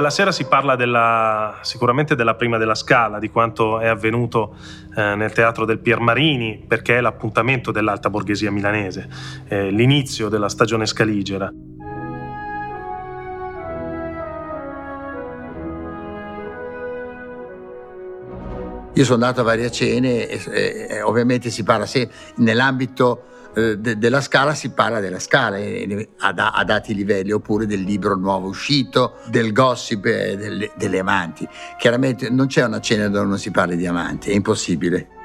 Quella 0.00 0.14
sera 0.14 0.32
si 0.32 0.46
parla 0.46 0.76
della, 0.76 1.58
sicuramente 1.60 2.14
della 2.14 2.34
prima 2.34 2.56
della 2.56 2.74
Scala, 2.74 3.18
di 3.18 3.28
quanto 3.28 3.80
è 3.80 3.86
avvenuto 3.86 4.56
eh, 4.96 5.14
nel 5.14 5.30
teatro 5.30 5.66
del 5.66 5.78
Piermarini, 5.78 6.64
perché 6.66 6.96
è 6.96 7.00
l'appuntamento 7.02 7.70
dell'alta 7.70 8.08
borghesia 8.08 8.50
milanese, 8.50 9.06
eh, 9.46 9.68
l'inizio 9.68 10.30
della 10.30 10.48
stagione 10.48 10.86
scaligera. 10.86 11.52
Io 18.94 19.04
sono 19.04 19.22
andato 19.22 19.42
a 19.42 19.44
varie 19.44 19.70
cene 19.70 20.26
e, 20.26 20.86
e, 20.88 21.02
ovviamente 21.02 21.50
si 21.50 21.62
parla 21.62 21.84
se 21.84 22.08
nell'ambito 22.36 23.24
eh, 23.54 23.78
de, 23.78 23.98
della 23.98 24.20
scala 24.20 24.54
si 24.54 24.70
parla 24.70 25.00
della 25.00 25.18
scala 25.18 25.56
eh, 25.58 26.08
a, 26.18 26.32
a, 26.52 26.64
dati 26.64 26.94
livelli, 26.94 27.32
oppure 27.32 27.66
del 27.66 27.82
libro 27.82 28.16
nuovo 28.16 28.48
uscito, 28.48 29.16
del 29.28 29.52
gossip 29.52 30.04
eh, 30.06 30.36
delle, 30.36 30.70
delle 30.76 30.98
amanti. 30.98 31.48
Chiaramente 31.78 32.30
non 32.30 32.46
c'è 32.46 32.64
una 32.64 32.80
cena 32.80 33.08
dove 33.08 33.26
non 33.26 33.38
si 33.38 33.50
parli 33.50 33.76
di 33.76 33.86
amanti, 33.86 34.30
è 34.30 34.34
impossibile. 34.34 35.19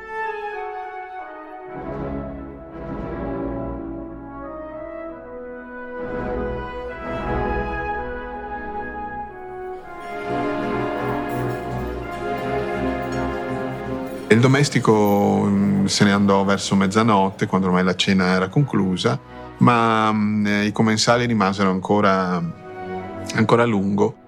Il 14.28 14.40
domestico 14.40 15.44
mm, 15.46 15.86
se 15.86 16.04
ne 16.04 16.12
andò 16.12 16.44
verso 16.44 16.76
mezzanotte, 16.76 17.46
quando 17.46 17.68
ormai 17.68 17.84
la 17.84 17.96
cena 17.96 18.34
era 18.34 18.50
conclusa, 18.50 19.20
ma 19.58 20.12
mm, 20.12 20.64
i 20.64 20.72
commensali 20.72 21.26
rimasero 21.26 21.70
ancora, 21.70 22.42
ancora 23.36 23.64
a 23.64 23.66
lungo 23.66 24.24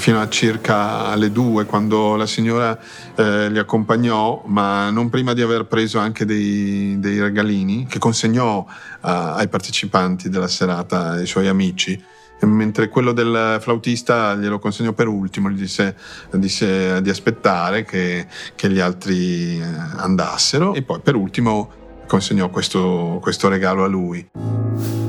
fino 0.00 0.20
a 0.20 0.28
circa 0.28 1.06
alle 1.06 1.30
due 1.30 1.66
quando 1.66 2.16
la 2.16 2.26
signora 2.26 2.76
eh, 3.14 3.50
li 3.50 3.58
accompagnò, 3.58 4.42
ma 4.46 4.90
non 4.90 5.10
prima 5.10 5.34
di 5.34 5.42
aver 5.42 5.66
preso 5.66 5.98
anche 5.98 6.24
dei, 6.24 6.96
dei 6.98 7.20
regalini 7.20 7.86
che 7.86 7.98
consegnò 7.98 8.58
uh, 8.60 8.66
ai 9.00 9.46
partecipanti 9.48 10.30
della 10.30 10.48
serata, 10.48 11.10
ai 11.10 11.26
suoi 11.26 11.46
amici. 11.46 12.02
mentre 12.42 12.88
quello 12.88 13.12
del 13.12 13.58
flautista 13.60 14.34
glielo 14.34 14.58
consegnò 14.58 14.92
per 14.92 15.06
ultimo, 15.06 15.50
gli 15.50 15.58
disse, 15.58 15.94
disse 16.32 17.02
di 17.02 17.10
aspettare 17.10 17.84
che, 17.84 18.26
che, 18.54 18.70
gli 18.70 18.80
altri 18.80 19.60
eh, 19.60 19.64
andassero 19.98 20.72
e 20.72 20.80
poi 20.80 21.00
per 21.00 21.14
ultimo 21.14 21.70
consegnò 22.06 22.48
questo, 22.48 23.18
questo 23.20 23.48
regalo 23.48 23.84
a 23.84 23.88
lui. 23.88 24.99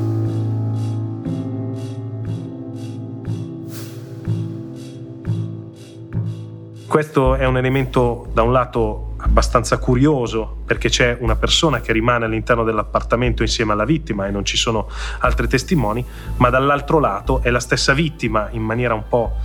Questo 6.92 7.36
è 7.36 7.46
un 7.46 7.56
elemento 7.56 8.28
da 8.34 8.42
un 8.42 8.52
lato 8.52 9.14
abbastanza 9.20 9.78
curioso 9.78 10.58
perché 10.66 10.90
c'è 10.90 11.16
una 11.22 11.38
persona 11.38 11.80
che 11.80 11.94
rimane 11.94 12.26
all'interno 12.26 12.66
dell'appartamento 12.66 13.44
insieme 13.44 13.72
alla 13.72 13.86
vittima 13.86 14.28
e 14.28 14.30
non 14.30 14.44
ci 14.44 14.58
sono 14.58 14.90
altri 15.20 15.48
testimoni, 15.48 16.06
ma 16.36 16.50
dall'altro 16.50 17.00
lato 17.00 17.42
è 17.42 17.50
la 17.50 17.62
stessa 17.62 17.94
vittima 17.94 18.50
in 18.52 18.62
maniera 18.62 18.94
un 18.94 19.08
po' 19.08 19.38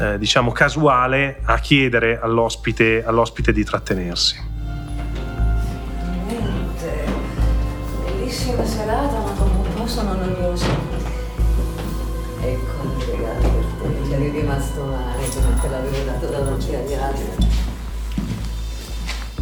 eh, 0.00 0.16
diciamo 0.16 0.50
casuale 0.52 1.42
a 1.44 1.58
chiedere 1.58 2.18
all'ospite, 2.18 3.04
all'ospite 3.04 3.52
di 3.52 3.64
trattenersi. 3.64 4.52
Bellissima 8.06 8.64
serata 8.64 9.18
ma 9.18 9.30
come 9.36 9.50
un 9.50 9.74
po' 9.74 9.86
sono 9.86 10.14
noiosa. 10.14 10.68
Ecco 12.40 12.83
ci 14.14 14.22
eri 14.22 14.30
rimasto 14.30 14.84
male 14.84 15.28
come 15.28 15.60
te 15.60 15.68
l'avevo 15.68 16.04
dato 16.04 16.26
davanti 16.26 16.74
agli 16.74 16.94
altri. 16.94 17.62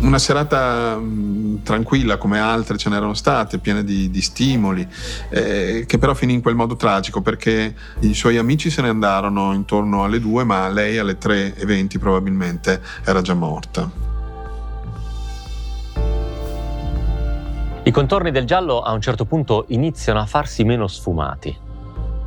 Una 0.00 0.18
serata 0.18 0.96
mh, 0.96 1.62
tranquilla 1.62 2.16
come 2.16 2.40
altre 2.40 2.76
ce 2.76 2.88
n'erano 2.88 3.14
state, 3.14 3.58
piene 3.58 3.84
di, 3.84 4.10
di 4.10 4.20
stimoli, 4.20 4.86
eh, 5.28 5.84
che 5.86 5.98
però 5.98 6.12
finì 6.14 6.32
in 6.32 6.42
quel 6.42 6.56
modo 6.56 6.74
tragico 6.74 7.20
perché 7.20 7.74
i 8.00 8.14
suoi 8.14 8.36
amici 8.36 8.68
se 8.68 8.82
ne 8.82 8.88
andarono 8.88 9.52
intorno 9.52 10.02
alle 10.02 10.18
due, 10.18 10.42
ma 10.42 10.68
lei 10.68 10.98
alle 10.98 11.18
3.20 11.18 11.98
probabilmente 12.00 12.80
era 13.04 13.20
già 13.20 13.34
morta. 13.34 14.10
I 17.84 17.90
contorni 17.90 18.30
del 18.30 18.44
giallo 18.44 18.80
a 18.80 18.92
un 18.92 19.00
certo 19.00 19.24
punto 19.24 19.66
iniziano 19.68 20.20
a 20.20 20.26
farsi 20.26 20.64
meno 20.64 20.88
sfumati. 20.88 21.70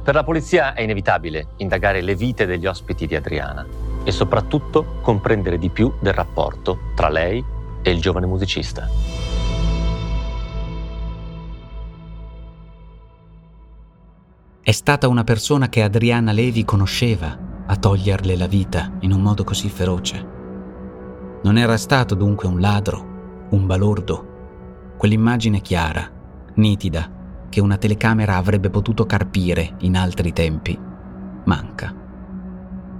Per 0.05 0.13
la 0.13 0.23
polizia 0.23 0.75
è 0.75 0.81
inevitabile 0.81 1.47
indagare 1.57 1.99
le 2.01 2.13
vite 2.13 2.45
degli 2.45 2.67
ospiti 2.67 3.07
di 3.07 3.15
Adriana 3.15 3.65
e 4.03 4.11
soprattutto 4.11 4.99
comprendere 5.01 5.57
di 5.57 5.71
più 5.71 5.91
del 5.99 6.13
rapporto 6.13 6.91
tra 6.93 7.09
lei 7.09 7.43
e 7.81 7.89
il 7.89 7.99
giovane 7.99 8.27
musicista. 8.27 8.87
È 14.61 14.71
stata 14.71 15.07
una 15.07 15.23
persona 15.23 15.69
che 15.69 15.81
Adriana 15.81 16.31
Levi 16.31 16.63
conosceva 16.65 17.63
a 17.65 17.75
toglierle 17.75 18.37
la 18.37 18.45
vita 18.45 18.91
in 18.99 19.11
un 19.11 19.21
modo 19.21 19.43
così 19.43 19.69
feroce. 19.69 20.23
Non 21.41 21.57
era 21.57 21.77
stato 21.77 22.13
dunque 22.13 22.47
un 22.47 22.59
ladro, 22.59 23.47
un 23.49 23.65
balordo, 23.65 24.93
quell'immagine 24.97 25.61
chiara, 25.61 26.07
nitida, 26.53 27.14
che 27.55 27.61
una 27.61 27.77
telecamera 27.77 28.35
avrebbe 28.35 28.69
potuto 28.69 29.05
carpire 29.05 29.75
in 29.79 29.95
altri 29.95 30.33
tempi, 30.33 30.77
manca. 31.45 31.95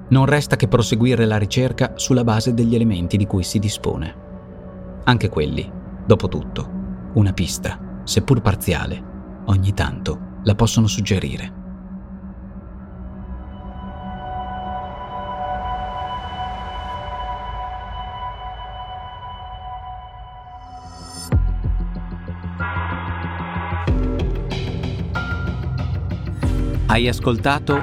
Non 0.07 0.25
resta 0.25 0.55
che 0.55 0.69
proseguire 0.69 1.25
la 1.25 1.35
ricerca 1.35 1.95
sulla 1.95 2.23
base 2.23 2.53
degli 2.53 2.73
elementi 2.73 3.17
di 3.17 3.27
cui 3.27 3.43
si 3.43 3.59
dispone. 3.59 4.15
Anche 5.03 5.27
quelli, 5.27 5.69
dopo 6.05 6.29
tutto, 6.29 6.69
una 7.15 7.33
pista, 7.33 7.99
seppur 8.05 8.39
parziale, 8.39 9.03
ogni 9.47 9.73
tanto 9.73 10.39
la 10.43 10.55
possono 10.55 10.87
suggerire. 10.87 11.64
Hai 26.95 27.09
ascoltato 27.09 27.77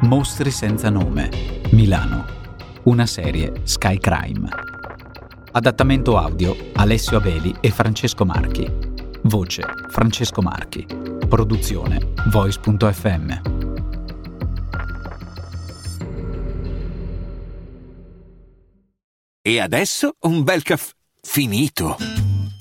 Mostri 0.00 0.50
senza 0.50 0.90
nome, 0.90 1.30
Milano, 1.70 2.24
una 2.86 3.06
serie 3.06 3.60
Sky 3.62 3.96
Crime. 3.98 4.48
Adattamento 5.52 6.16
audio 6.16 6.56
Alessio 6.74 7.16
Abeli 7.18 7.54
e 7.60 7.70
Francesco 7.70 8.24
Marchi. 8.24 8.68
Voce 9.22 9.62
Francesco 9.88 10.42
Marchi. 10.42 10.84
Produzione 11.28 12.12
Voice.fm. 12.26 13.40
E 19.42 19.60
adesso 19.60 20.16
un 20.22 20.42
bel 20.42 20.64
caffè 20.64 20.90
finito. 21.20 22.25